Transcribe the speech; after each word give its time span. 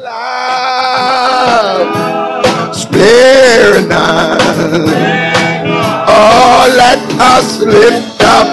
loud. 0.00 1.84
Spare 2.74 3.80
not. 3.86 4.40
Oh, 6.08 6.74
let 6.76 6.98
us 7.20 7.60
lift 7.60 8.22
up 8.22 8.48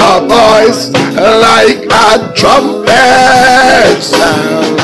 a 0.00 0.20
voice 0.26 0.90
like 1.16 1.84
a 1.90 2.32
trumpet 2.34 4.02
sound. 4.02 4.78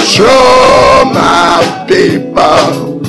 Show 0.00 1.04
my 1.12 1.84
people 1.88 3.00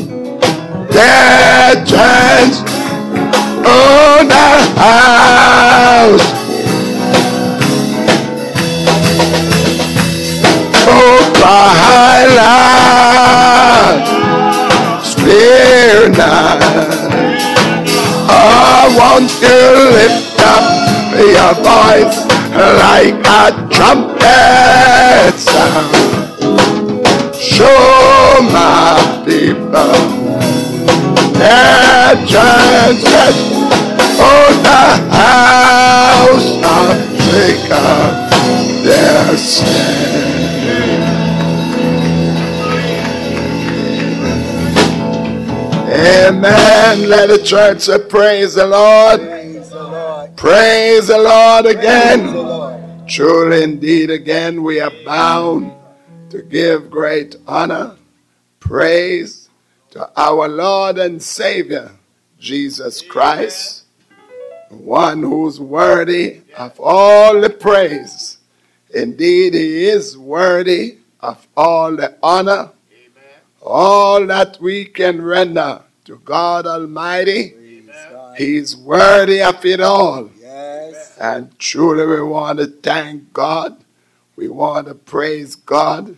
their 0.89 1.85
chance 1.85 2.59
on 3.65 4.27
the 4.27 4.49
house. 4.79 6.44
Highland. 11.81 13.55
Spare 15.03 16.09
not. 16.09 16.59
I 18.27 18.87
want 18.97 19.29
to 19.43 19.55
lift 19.97 20.39
up 20.41 20.65
your 21.15 21.53
voice 21.63 22.17
like 22.83 23.17
a 23.25 23.43
trumpet 23.73 25.33
sound. 25.37 26.15
Show 27.35 28.41
my 28.51 28.97
people 29.25 29.95
their 31.33 32.15
transgression. 32.25 33.53
Oh, 34.17 34.49
the 34.63 34.83
house 35.15 36.49
of 36.63 36.95
Jacob, 37.25 38.11
their 38.83 39.37
sin. 39.37 40.04
Amen. 45.95 47.09
Let 47.09 47.29
the 47.29 47.41
church 47.41 47.87
Praise 48.09 48.55
the 48.55 48.67
Lord. 48.67 49.21
Praise 49.21 49.69
the 49.69 49.83
Lord, 49.83 50.35
Praise 50.35 51.07
the 51.07 51.17
Lord 51.17 51.65
again. 51.65 52.33
The 52.33 52.41
Lord. 52.41 53.07
Truly, 53.07 53.63
indeed, 53.63 54.09
again, 54.09 54.61
we 54.63 54.81
are 54.81 54.91
bound 55.05 55.71
to 56.31 56.41
give 56.41 56.89
great 56.89 57.37
honor, 57.47 57.95
praise 58.59 59.47
to 59.91 60.11
our 60.19 60.49
Lord 60.49 60.97
and 60.97 61.23
Savior, 61.23 61.91
Jesus 62.39 63.01
Christ, 63.01 63.83
one 64.69 65.21
who's 65.21 65.61
worthy 65.61 66.41
of 66.57 66.77
all 66.77 67.39
the 67.39 67.49
praise. 67.49 68.39
Indeed, 68.93 69.53
he 69.53 69.85
is 69.85 70.17
worthy 70.17 70.97
of 71.21 71.47
all 71.55 71.95
the 71.95 72.17
honor, 72.21 72.71
all 73.65 74.25
that 74.27 74.61
we 74.61 74.85
can 74.85 75.21
render 75.21 75.81
to 76.05 76.17
God 76.19 76.67
Almighty. 76.67 77.55
He's 78.37 78.75
worthy 78.75 79.41
of 79.41 79.65
it 79.65 79.81
all. 79.81 80.29
Yes. 80.39 81.17
And 81.19 81.57
truly, 81.57 82.05
we 82.05 82.21
want 82.21 82.59
to 82.59 82.67
thank 82.67 83.33
God. 83.33 83.83
We 84.35 84.49
want 84.49 84.87
to 84.87 84.95
praise 84.95 85.55
God 85.55 86.09
Amen. 86.09 86.17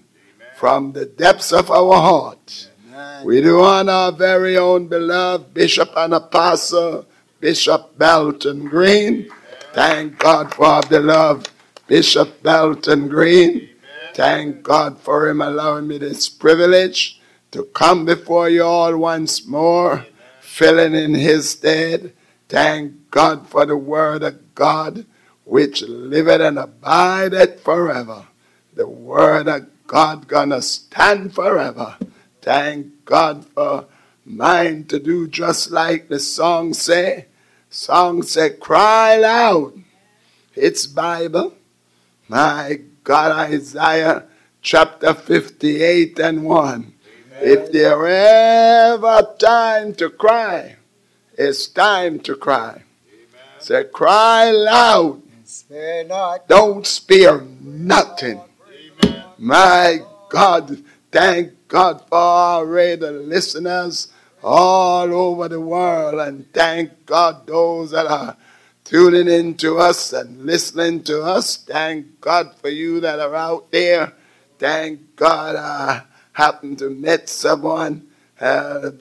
from 0.56 0.92
the 0.94 1.06
depths 1.06 1.54
of 1.54 1.70
our 1.70 1.94
heart. 1.94 2.70
Amen. 2.90 3.26
We 3.26 3.42
do 3.42 3.62
honor 3.62 3.92
our 3.92 4.12
very 4.12 4.58
own 4.58 4.88
beloved 4.88 5.54
Bishop 5.54 5.92
and 5.96 6.16
Apostle, 6.16 7.06
Bishop 7.40 7.98
Belton 7.98 8.66
Green. 8.66 9.30
Thank 9.74 10.18
God 10.18 10.54
for 10.56 10.82
the 10.82 11.00
love, 11.00 11.46
Bishop 11.86 12.42
Belton 12.42 13.08
Green. 13.08 13.70
Thank 14.16 14.64
God 14.64 15.00
for 15.00 15.30
him 15.30 15.42
allowing 15.42 15.88
me 15.88 16.00
this 16.00 16.28
privilege 16.28 17.17
to 17.52 17.64
come 17.66 18.06
before 18.06 18.50
you 18.50 18.64
all 18.64 18.98
once 18.98 19.46
more, 19.46 20.06
filling 20.42 20.96
in 20.96 21.14
his 21.14 21.52
stead. 21.52 22.14
Thank 22.50 23.12
God 23.12 23.48
for 23.48 23.66
the 23.66 23.78
word 23.78 24.24
of 24.24 24.56
God, 24.56 25.06
which 25.46 25.82
liveth 25.82 26.42
and 26.42 26.60
abideth 26.60 27.62
forever. 27.62 28.28
The 28.74 28.88
word 28.88 29.48
of 29.48 29.68
God 29.88 30.28
gonna 30.28 30.62
stand 30.62 31.34
forever. 31.34 31.98
Thank 32.42 33.06
God 33.06 33.46
for 33.46 33.86
mine 34.26 34.86
to 34.86 35.00
do 35.00 35.28
just 35.28 35.72
like 35.72 36.10
the 36.10 36.20
song 36.20 36.74
say. 36.74 37.28
Song 37.70 38.24
say, 38.24 38.52
cry 38.52 39.18
loud. 39.18 39.84
It's 40.56 40.88
Bible. 40.88 41.54
My 42.28 42.82
God, 43.04 43.32
Isaiah 43.52 44.26
chapter 44.62 45.14
58 45.14 46.20
and 46.20 46.44
1. 46.44 46.94
If 47.42 47.72
there 47.72 48.08
ever 48.08 49.36
time 49.38 49.94
to 49.96 50.10
cry, 50.10 50.76
it's 51.38 51.68
time 51.68 52.20
to 52.22 52.36
cry. 52.36 52.72
Amen. 52.72 53.60
Say, 53.60 53.84
cry 53.86 54.52
loud. 54.52 55.22
Spare 55.46 56.04
not. 56.06 56.48
Don't 56.48 56.86
spare 56.86 57.42
nothing. 57.62 58.42
Amen. 59.04 59.24
My 59.38 60.00
God, 60.30 60.84
thank 61.12 61.68
God 61.68 62.04
for 62.10 62.18
our 62.18 62.66
radio 62.66 63.12
listeners 63.12 64.08
all 64.44 65.14
over 65.14 65.48
the 65.48 65.62
world, 65.62 66.20
and 66.20 66.52
thank 66.54 67.06
God 67.06 67.46
those 67.46 67.92
that 67.92 68.08
are 68.08 68.36
tuning 68.84 69.28
in 69.28 69.56
to 69.56 69.78
us 69.78 70.14
and 70.14 70.46
listening 70.46 71.04
to 71.04 71.22
us. 71.22 71.58
Thank 71.58 72.22
God 72.22 72.56
for 72.56 72.70
you 72.70 73.00
that 73.02 73.20
are 73.20 73.36
out 73.36 73.72
there. 73.72 74.14
Thank 74.58 75.16
God. 75.16 75.56
Uh, 75.56 76.02
happened 76.38 76.78
to 76.78 76.88
meet 76.92 77.28
someone 77.28 78.08
uh, 78.40 78.92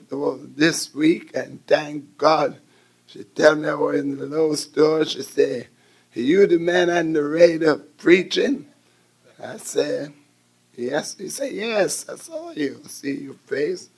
this 0.55 0.91
week, 0.95 1.29
and 1.35 1.63
thank 1.67 2.17
God. 2.17 2.57
She 3.05 3.23
tell 3.25 3.55
me 3.55 3.69
I 3.69 3.75
was 3.75 3.99
in 3.99 4.17
the 4.17 4.25
low 4.25 4.55
store. 4.55 5.05
She 5.05 5.21
said, 5.21 5.67
you 6.15 6.47
the 6.47 6.57
man 6.57 6.89
on 6.89 7.13
the 7.13 7.23
radio 7.23 7.77
preaching? 7.77 8.65
I 9.41 9.57
said, 9.57 10.13
yes. 10.75 11.15
He 11.15 11.29
said, 11.29 11.53
yes, 11.53 12.09
I 12.09 12.15
saw 12.15 12.49
you. 12.53 12.81
see 12.87 13.25
your 13.25 13.35
face. 13.45 13.89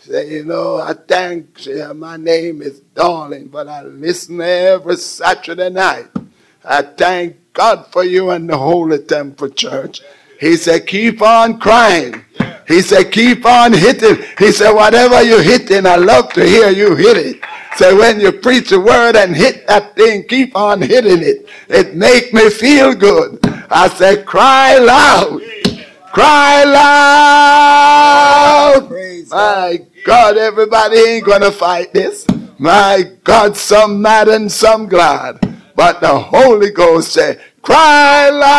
She 0.00 0.12
said, 0.12 0.28
you 0.28 0.44
know, 0.46 0.76
I 0.78 0.94
thank 0.94 1.66
you. 1.66 1.92
My 1.92 2.16
name 2.16 2.62
is 2.62 2.80
Darling, 2.94 3.48
but 3.48 3.68
I 3.68 3.82
listen 3.82 4.40
every 4.40 4.96
Saturday 4.96 5.68
night. 5.68 6.08
I 6.64 6.80
thank 6.80 7.52
God 7.52 7.88
for 7.88 8.04
you 8.04 8.30
and 8.30 8.48
the 8.48 8.56
Holy 8.56 9.00
Temple 9.00 9.50
Church. 9.50 10.00
He 10.40 10.56
said, 10.56 10.86
keep 10.86 11.20
on 11.20 11.58
crying. 11.60 12.22
He 12.66 12.82
said, 12.82 13.12
keep 13.12 13.46
on 13.46 13.72
hitting. 13.72 14.18
He 14.38 14.50
said, 14.52 14.72
whatever 14.72 15.22
you 15.22 15.40
hitting, 15.40 15.86
I 15.86 15.96
love 15.96 16.32
to 16.34 16.44
hear 16.44 16.68
you 16.70 16.94
hit 16.96 17.16
it. 17.16 17.40
So 17.76 17.96
when 17.96 18.20
you 18.20 18.32
preach 18.32 18.72
a 18.72 18.80
word 18.80 19.16
and 19.16 19.36
hit 19.36 19.66
that 19.66 19.94
thing, 19.96 20.24
keep 20.24 20.56
on 20.56 20.80
hitting 20.80 21.22
it. 21.22 21.46
It 21.68 21.94
make 21.94 22.32
me 22.32 22.48
feel 22.50 22.94
good. 22.94 23.38
I 23.70 23.88
said, 23.88 24.24
cry 24.24 24.78
loud. 24.78 25.42
Cry 26.12 26.64
loud. 26.64 28.88
My 29.30 29.78
God, 30.04 30.36
everybody 30.38 30.96
ain't 30.96 31.26
gonna 31.26 31.52
fight 31.52 31.92
this. 31.92 32.26
My 32.58 33.04
God, 33.22 33.54
some 33.56 34.00
mad 34.00 34.28
and 34.28 34.50
some 34.50 34.88
glad. 34.88 35.38
But 35.74 36.00
the 36.00 36.18
Holy 36.18 36.70
Ghost 36.70 37.12
said, 37.12 37.42
cry 37.60 38.30
loud. 38.30 38.56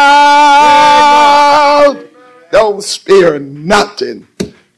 Don't 2.51 2.83
spare 2.83 3.39
nothing. 3.39 4.27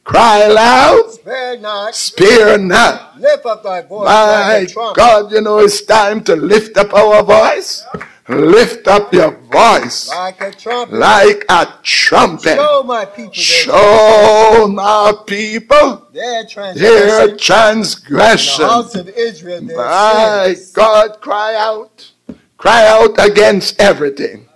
Cry 0.03 0.47
loud. 0.47 1.11
Spare 1.11 1.59
not. 1.59 1.95
Spare 1.95 2.57
not. 2.57 3.19
Lift 3.19 3.45
up 3.45 3.63
thy 3.63 3.81
voice. 3.83 4.05
My 4.05 4.63
like 4.65 4.95
God, 4.95 5.31
you 5.31 5.41
know 5.41 5.59
it's 5.59 5.83
time 5.83 6.23
to 6.23 6.35
lift 6.35 6.77
up 6.77 6.93
our 6.93 7.21
voice. 7.21 7.85
Lift 8.27 8.87
up 8.87 9.11
your 9.13 9.31
voice 9.31 10.07
like 10.09 10.39
a 10.41 10.51
trumpet. 10.51 10.95
Like 10.95 11.45
a 11.49 11.73
trumpet. 11.81 12.55
Show 12.57 12.83
my 12.83 13.05
people. 13.05 13.33
Show 13.33 14.67
my 14.71 15.13
people 15.25 16.07
their 16.13 16.45
transgression. 16.45 17.07
Their 17.07 17.37
transgression. 17.37 18.63
The 18.63 18.69
house 18.69 18.95
of 18.95 19.09
Israel. 19.09 19.61
my 19.61 20.55
God, 20.73 21.21
cry 21.21 21.55
out. 21.55 22.11
Cry 22.57 22.87
out 22.87 23.15
against 23.23 23.79
everything. 23.79 24.47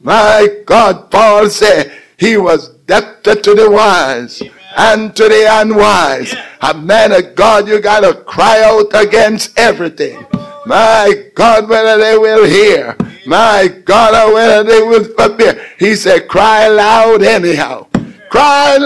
My 0.00 0.62
God, 0.66 1.10
Paul 1.10 1.48
said, 1.48 1.92
he 2.22 2.36
was 2.36 2.68
debtor 2.86 3.34
to 3.34 3.52
the 3.52 3.68
wise 3.68 4.40
Amen. 4.40 4.54
and 4.76 5.16
to 5.16 5.24
the 5.24 5.44
unwise. 5.60 6.32
Yeah. 6.32 6.70
A 6.70 6.72
man 6.72 7.10
of 7.10 7.34
God, 7.34 7.66
you 7.66 7.80
got 7.80 8.00
to 8.00 8.14
cry 8.14 8.62
out 8.62 8.94
against 8.94 9.58
everything. 9.58 10.24
My 10.64 11.30
God, 11.34 11.68
whether 11.68 11.98
they 11.98 12.16
will 12.16 12.44
hear. 12.44 12.96
My 13.26 13.66
God, 13.84 14.14
or 14.14 14.34
whether 14.34 14.62
they 14.62 14.82
will 14.82 15.02
forbid. 15.02 15.60
He 15.80 15.96
said, 15.96 16.28
cry 16.28 16.68
loud 16.68 17.24
anyhow. 17.24 17.88
Cry 18.30 18.76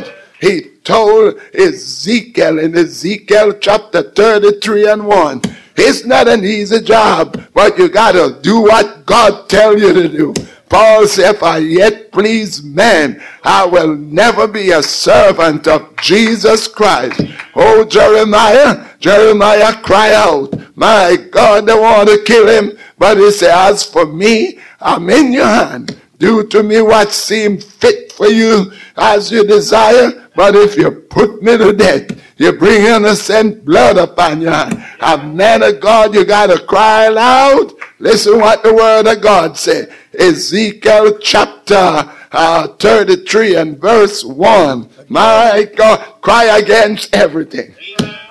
loud. 0.00 0.12
He 0.40 0.62
told 0.82 1.40
Ezekiel 1.54 2.58
in 2.58 2.76
Ezekiel 2.76 3.52
chapter 3.60 4.02
33 4.02 4.88
and 4.88 5.06
1. 5.06 5.42
It's 5.76 6.04
not 6.04 6.26
an 6.26 6.44
easy 6.44 6.80
job, 6.80 7.40
but 7.54 7.78
you 7.78 7.88
got 7.88 8.12
to 8.12 8.36
do 8.42 8.62
what 8.62 9.06
God 9.06 9.48
tell 9.48 9.78
you 9.78 9.92
to 9.92 10.08
do. 10.08 10.34
Paul 10.68 11.06
said, 11.06 11.36
if 11.36 11.42
I 11.42 11.58
yet 11.58 12.10
please 12.10 12.62
men, 12.62 13.22
I 13.44 13.64
will 13.66 13.96
never 13.96 14.48
be 14.48 14.70
a 14.70 14.82
servant 14.82 15.68
of 15.68 15.94
Jesus 15.96 16.66
Christ. 16.66 17.20
Oh, 17.54 17.84
Jeremiah, 17.84 18.88
Jeremiah 18.98 19.74
cry 19.82 20.12
out, 20.14 20.54
my 20.76 21.16
God, 21.30 21.66
they 21.66 21.74
want 21.74 22.08
to 22.08 22.22
kill 22.24 22.48
him. 22.48 22.76
But 22.98 23.18
he 23.18 23.30
said, 23.30 23.50
as 23.50 23.84
for 23.84 24.06
me, 24.06 24.58
I'm 24.80 25.08
in 25.10 25.32
your 25.32 25.46
hand. 25.46 25.96
Do 26.18 26.46
to 26.48 26.62
me 26.62 26.80
what 26.80 27.12
seems 27.12 27.64
fit 27.64 28.12
for 28.12 28.26
you 28.26 28.72
as 28.96 29.30
you 29.30 29.46
desire. 29.46 30.28
But 30.34 30.56
if 30.56 30.76
you 30.76 30.90
put 30.90 31.42
me 31.42 31.56
to 31.58 31.72
death, 31.72 32.10
you 32.36 32.52
bring 32.52 32.82
innocent 32.82 33.64
blood 33.64 33.96
upon 33.96 34.40
you. 34.40 34.48
A 34.48 35.18
man 35.24 35.62
of 35.62 35.80
God, 35.80 36.14
you 36.14 36.24
got 36.24 36.48
to 36.48 36.58
cry 36.66 37.08
loud. 37.08 37.72
Listen 37.98 38.38
what 38.38 38.62
the 38.62 38.74
word 38.74 39.06
of 39.06 39.22
God 39.22 39.56
said. 39.56 39.92
Ezekiel 40.18 41.18
chapter 41.18 42.12
uh, 42.32 42.68
33 42.68 43.56
and 43.56 43.78
verse 43.78 44.24
1. 44.24 44.88
My 45.08 45.68
God, 45.76 45.98
cry 46.20 46.58
against 46.58 47.14
everything. 47.14 47.74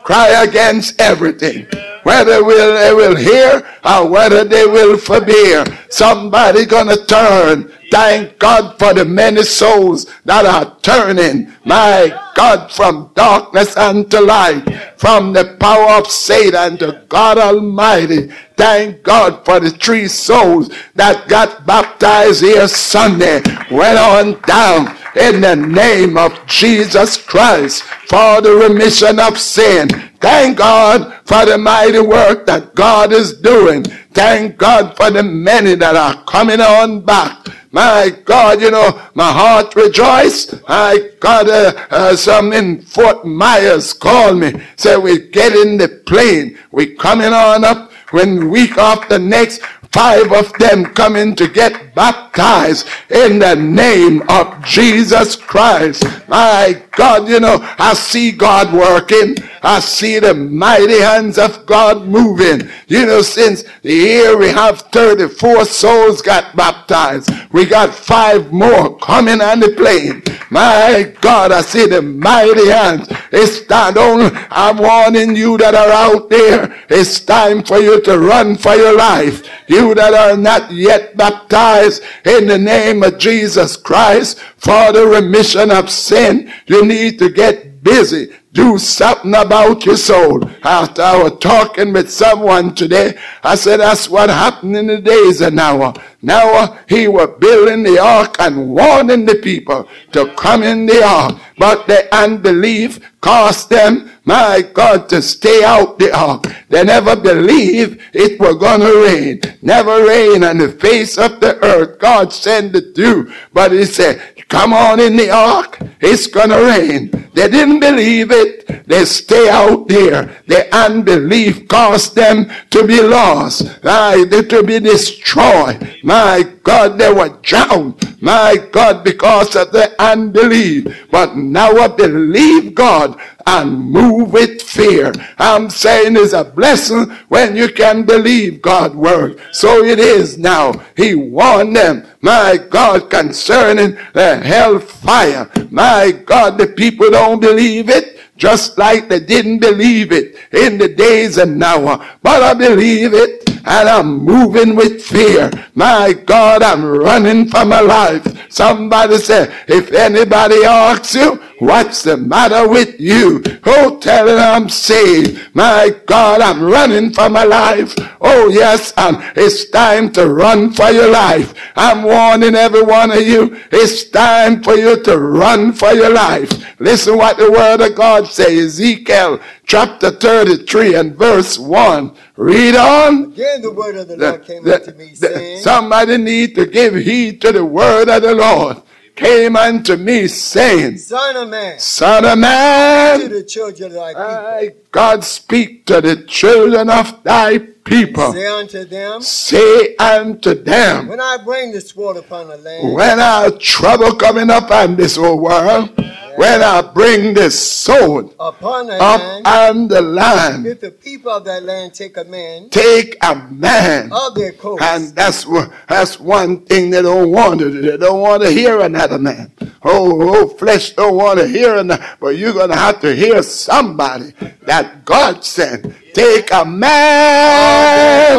Cry 0.04 0.44
against 0.44 1.02
everything 1.02 1.66
whether 2.06 2.44
will, 2.44 2.76
they 2.76 2.94
will 2.94 3.16
hear 3.16 3.68
or 3.84 4.08
whether 4.08 4.44
they 4.44 4.68
will 4.68 4.96
forbear. 4.96 5.66
Somebody 5.90 6.66
gonna 6.68 7.04
turn. 7.06 7.72
Thank 7.96 8.40
God 8.40 8.78
for 8.78 8.94
the 8.94 9.06
many 9.06 9.44
souls 9.44 10.06
that 10.26 10.46
are 10.46 10.78
turning. 10.82 11.50
My 11.64 12.12
God, 12.36 12.70
from 12.70 13.10
darkness 13.16 13.78
unto 13.78 14.20
light, 14.20 14.66
from 14.98 15.32
the 15.32 15.56
power 15.62 15.92
of 16.00 16.12
Satan 16.12 16.78
to 16.80 17.06
God 17.08 17.38
Almighty. 17.38 18.34
Thank 18.58 19.04
God 19.04 19.46
for 19.46 19.62
the 19.62 19.70
three 19.70 20.10
souls 20.10 20.76
that 20.96 21.30
got 21.30 21.66
baptized 21.66 22.42
here 22.44 22.68
Sunday. 22.68 23.42
Went 23.72 23.98
on 23.98 24.42
down 24.42 24.98
in 25.16 25.40
the 25.40 25.56
name 25.56 26.18
of 26.18 26.38
Jesus 26.48 27.16
Christ 27.16 27.84
for 28.10 28.42
the 28.42 28.52
remission 28.54 29.22
of 29.22 29.40
sin. 29.40 29.88
Thank 30.20 30.58
God 30.58 31.22
for 31.24 31.46
the 31.46 31.58
mighty 31.58 32.00
work 32.00 32.46
that 32.46 32.76
God 32.76 33.14
is 33.14 33.40
doing. 33.40 33.86
Thank 34.16 34.58
God 34.58 34.98
for 34.98 35.12
the 35.12 35.24
many 35.24 35.76
that 35.76 35.96
are 35.98 36.24
coming 36.24 36.62
on 36.62 37.02
back. 37.02 37.48
My 37.74 38.10
God, 38.24 38.62
you 38.62 38.72
know, 38.72 39.02
my 39.14 39.32
heart 39.32 39.76
rejoiced. 39.76 40.56
I 40.70 41.12
got 41.20 41.50
uh, 41.50 41.74
uh, 41.92 42.16
some 42.16 42.54
in 42.54 42.82
Fort 42.82 43.26
Myers 43.26 43.94
called 43.94 44.40
me. 44.40 44.54
Said 44.78 45.00
we 45.00 45.28
get 45.30 45.54
in 45.54 45.78
the 45.78 45.90
plane. 46.08 46.58
We 46.72 46.96
coming 46.96 47.34
on 47.34 47.66
up 47.66 47.92
when 48.12 48.50
week 48.50 48.78
after 48.78 49.20
next 49.20 49.62
five 49.92 50.32
of 50.34 50.54
them 50.54 50.86
coming 50.86 51.36
to 51.36 51.48
get 51.50 51.96
baptized 51.96 52.88
in 53.10 53.40
the 53.40 53.56
name 53.56 54.24
of 54.30 54.64
Jesus 54.66 55.36
Christ. 55.38 56.06
My 56.30 56.82
God, 56.92 57.30
you 57.30 57.42
know, 57.42 57.60
I 57.80 57.94
see 57.94 58.32
God 58.32 58.74
working. 58.74 59.36
I 59.66 59.80
see 59.80 60.20
the 60.20 60.36
mighty 60.36 61.02
hands 61.02 61.40
of 61.40 61.66
God 61.66 62.08
moving. 62.08 62.70
You 62.88 63.08
know, 63.08 63.24
since 63.24 63.64
the 63.82 63.94
year 63.94 64.38
we 64.38 64.50
have 64.50 64.82
34 64.92 65.66
souls 65.66 66.22
got 66.22 66.56
baptized. 66.56 67.32
We 67.52 67.66
got 67.66 67.92
five 67.92 68.54
more 68.54 68.96
coming 69.00 69.42
on 69.42 69.62
the 69.62 69.72
plane. 69.72 70.22
My 70.52 71.12
God, 71.20 71.52
I 71.52 71.62
see 71.62 71.88
the 71.88 72.04
mighty 72.04 72.68
hands. 72.68 73.08
It's 73.32 73.66
time. 73.66 73.96
Don't, 73.96 74.32
I'm 74.52 74.78
warning 74.78 75.36
you 75.36 75.58
that 75.58 75.74
are 75.74 75.90
out 75.90 76.30
there. 76.30 76.86
It's 76.88 77.20
time 77.20 77.64
for 77.64 77.80
you 77.80 78.00
to 78.02 78.20
run 78.20 78.58
for 78.58 78.76
your 78.76 78.96
life. 78.96 79.50
You 79.68 79.96
that 79.96 80.14
are 80.14 80.38
not 80.38 80.72
yet 80.72 81.18
baptized 81.18 82.04
in 82.24 82.46
the 82.46 82.60
name 82.60 83.02
of 83.02 83.18
Jesus 83.18 83.78
Christ 83.78 84.40
for 84.58 84.92
the 84.92 85.08
remission 85.08 85.72
of 85.72 85.90
sin, 85.90 86.54
you 86.68 86.86
need 86.86 87.18
to 87.18 87.30
get 87.30 87.84
busy 87.84 88.32
do 88.56 88.78
something 88.80 89.36
about 89.36 89.86
your 89.86 89.98
soul. 89.98 90.50
After 90.64 91.02
I 91.02 91.22
was 91.22 91.38
talking 91.40 91.92
with 91.94 92.10
someone 92.10 92.74
today, 92.74 93.18
I 93.44 93.56
said 93.56 93.82
that's 93.82 94.10
what 94.10 94.30
happened 94.30 94.78
in 94.78 94.88
the 94.88 95.02
days 95.02 95.42
of 95.42 95.54
Noah. 95.54 95.94
Noah, 96.22 96.80
he 96.88 97.08
was 97.08 97.30
building 97.40 97.84
the 97.84 98.00
ark 98.00 98.38
and 98.40 98.70
warning 98.70 99.26
the 99.26 99.36
people 99.36 99.88
to 100.14 100.34
come 100.36 100.64
in 100.64 100.86
the 100.86 101.04
ark. 101.04 101.38
But 101.58 101.86
the 101.86 102.08
unbelief 102.16 103.00
caused 103.22 103.70
them, 103.70 104.10
my 104.24 104.64
God, 104.74 105.10
to 105.10 105.22
stay 105.22 105.64
out 105.64 106.00
the 106.00 106.16
ark. 106.18 106.46
They 106.70 106.84
never 106.84 107.16
believed 107.16 108.02
it 108.14 108.40
was 108.40 108.56
gonna 108.56 108.92
rain. 108.92 109.42
Never 109.62 110.06
rain 110.06 110.44
on 110.44 110.58
the 110.58 110.70
face 110.70 111.18
of 111.18 111.40
the 111.42 111.64
earth. 111.64 112.00
God 112.00 112.34
sent 112.34 112.76
it 112.76 112.96
through. 112.96 113.32
But 113.54 113.72
he 113.72 113.86
said, 113.86 114.22
come 114.50 114.74
on 114.74 115.00
in 115.00 115.18
the 115.18 115.30
ark. 115.32 115.80
It's 116.00 116.28
gonna 116.28 116.62
rain. 116.62 117.10
They 117.34 117.50
didn't 117.50 117.80
believe 117.80 118.32
it. 118.32 118.88
They 118.88 119.06
stay 119.06 119.50
out 119.50 119.88
there. 119.88 120.42
The 120.48 120.74
unbelief 120.76 121.68
caused 121.68 122.16
them 122.16 122.52
to 122.70 122.86
be 122.88 123.02
lost. 123.02 123.80
Right, 123.84 124.24
to 124.30 124.64
be 124.64 124.80
destroyed. 124.80 126.00
My 126.04 126.44
God, 126.64 126.98
they 126.98 127.12
were 127.12 127.38
drowned. 127.42 128.22
My 128.22 128.56
God, 128.72 129.04
because 129.04 129.56
of 129.56 129.72
the 129.72 129.94
unbelief. 130.00 130.88
But 131.12 131.36
now 131.36 131.72
I 131.72 131.88
believe 131.88 132.76
God 132.76 133.20
and 133.46 133.92
move 133.92 134.34
with 134.34 134.62
fear. 134.62 135.14
I'm 135.38 135.70
saying 135.70 136.16
it's 136.18 136.34
a 136.34 136.44
blessing 136.44 137.12
when 137.30 137.56
you 137.56 137.70
can 137.70 138.04
believe 138.04 138.62
God's 138.62 138.96
word. 138.96 139.40
So 139.52 139.84
it 139.84 140.00
is 140.00 140.38
now. 140.38 140.74
He 140.98 141.16
warned 141.16 141.76
them, 141.76 142.08
my 142.22 142.58
God, 142.70 143.10
concerning 143.10 143.98
the 144.14 144.38
hellfire. 144.38 145.50
My 145.70 146.12
God, 146.12 146.58
the 146.58 146.68
people 146.68 147.12
don't 147.12 147.40
believe 147.40 147.90
it 147.90 148.20
just 148.38 148.78
like 148.78 149.08
they 149.08 149.20
didn't 149.20 149.60
believe 149.60 150.12
it 150.12 150.36
in 150.52 150.78
the 150.78 150.90
days 150.90 151.38
of 151.38 151.50
Noah. 151.50 152.06
But 152.22 152.44
I 152.44 152.54
believe 152.54 153.14
it 153.14 153.50
and 153.66 153.90
I'm 153.90 154.18
moving 154.18 154.76
with 154.76 155.02
fear. 155.02 155.50
My 155.74 156.14
God, 156.14 156.62
I'm 156.62 156.86
running 156.86 157.48
for 157.48 157.66
my 157.66 157.82
life. 157.82 158.52
Somebody 158.52 159.18
said, 159.18 159.54
if 159.68 159.92
anybody 159.92 160.64
asks 160.64 161.16
you, 161.16 161.42
what's 161.60 162.04
the 162.04 162.18
matter 162.18 162.68
with 162.68 163.00
you? 163.00 163.44
Oh, 163.66 163.98
tell 164.00 164.28
it 164.28 164.38
I'm 164.38 164.70
saved. 164.70 165.42
My 165.54 165.92
God, 166.06 166.42
I'm 166.42 166.62
running 166.62 167.14
for 167.14 167.30
my 167.30 167.44
life. 167.44 167.94
Oh, 168.22 168.50
yes, 168.50 168.94
and 168.98 169.18
it's 169.36 169.70
time 169.70 170.12
to 170.14 170.28
run 170.30 170.72
for 170.72 170.90
your 170.90 171.10
life. 171.10 171.54
I'm 171.76 172.04
warning 172.04 172.56
every 172.56 172.84
one 172.84 173.12
of 173.12 173.26
you, 173.28 173.58
it's 173.72 174.06
time 174.06 174.64
for 174.64 174.76
you 174.76 175.02
to 175.04 175.18
run 175.18 175.74
for 175.74 175.92
your 175.92 176.10
life. 176.12 176.52
Listen 176.80 177.18
what 177.18 177.38
the 177.38 177.52
word 177.52 177.82
of 177.82 177.96
God 177.96 178.28
says, 178.28 178.80
Ezekiel 178.80 179.40
chapter 179.66 180.12
33 180.12 180.96
and 180.96 181.16
verse 181.16 181.58
1. 181.58 182.16
Read 182.38 182.76
on. 182.76 183.24
Again, 183.26 183.62
the 183.62 183.72
word 183.72 183.96
of 183.96 184.08
the 184.08 184.18
Lord 184.18 184.44
came 184.44 184.68
unto 184.68 184.92
me, 184.94 185.16
saying, 185.16 185.62
Somebody 185.62 186.18
need 186.18 186.56
to 186.56 186.66
give 186.66 186.96
heed 186.96 187.42
to 187.42 187.52
the 187.52 187.66
word 187.66 188.10
of 188.10 188.22
the 188.22 188.36
Lord. 188.36 188.82
Came 189.16 189.56
unto 189.56 189.96
me, 189.96 190.28
saying, 190.28 190.98
Son 190.98 191.38
of 191.38 191.48
man, 191.48 191.80
Son 191.80 192.26
of 192.26 192.32
to 192.32 192.36
man, 192.36 193.30
the 193.32 193.44
children 193.44 193.92
of 193.92 193.96
thy 193.96 194.66
people, 194.66 194.82
God 194.92 195.24
speak 195.24 195.86
to 195.86 196.02
the 196.02 196.24
children 196.24 196.90
of 196.90 197.24
thy 197.24 197.60
people. 197.60 198.34
say 198.34 198.46
unto 198.48 198.84
them, 198.84 199.22
Say 199.22 199.96
unto 199.96 200.54
them, 200.54 201.08
When 201.08 201.22
I 201.22 201.38
bring 201.46 201.72
the 201.72 201.80
sword 201.80 202.18
upon 202.18 202.50
the 202.50 202.58
land, 202.58 202.94
when 202.94 203.22
our 203.22 203.52
trouble 203.52 204.16
coming 204.16 204.50
up 204.50 204.70
on 204.70 204.98
this 204.98 205.16
whole 205.16 205.40
world, 205.40 205.92
when 206.38 206.62
I 206.62 206.82
bring 206.82 207.34
this 207.34 207.58
sword 207.60 208.30
upon 208.40 208.88
the 208.88 208.96
up 208.96 209.20
land, 209.20 209.90
the 209.90 210.02
land, 210.02 210.66
if 210.66 210.82
the 210.82 210.92
people 210.92 211.32
of 211.32 211.46
that 211.46 211.64
land 211.64 211.94
take 211.94 212.18
a 212.18 212.24
man 212.24 212.70
take 212.70 213.16
a 213.22 213.36
man 213.36 214.12
of 214.12 214.36
their 214.36 214.52
coast, 214.54 214.84
And 214.84 215.16
that's 215.16 215.46
what 215.46 215.72
that's 215.88 216.20
one 216.20 216.66
thing 216.66 216.90
they 216.90 217.02
don't 217.02 217.32
want 217.32 217.60
to 217.60 217.72
do. 217.72 217.82
They 217.82 217.98
don't 217.98 218.22
want 218.22 218.44
to 218.44 218.50
hear 218.52 218.80
another 218.82 219.18
man. 219.20 219.52
Oh, 219.84 220.20
oh, 220.22 220.48
flesh 220.48 220.92
don't 220.92 221.16
want 221.16 221.40
to 221.40 221.48
hear 221.48 221.76
another. 221.78 222.06
But 222.20 222.38
you're 222.38 222.54
gonna 222.54 222.76
have 222.76 223.00
to 223.02 223.16
hear 223.16 223.42
somebody 223.44 224.34
that 224.64 225.06
God 225.06 225.44
sent. 225.44 225.94
Take 226.16 226.50
a 226.54 226.64
man 226.64 228.38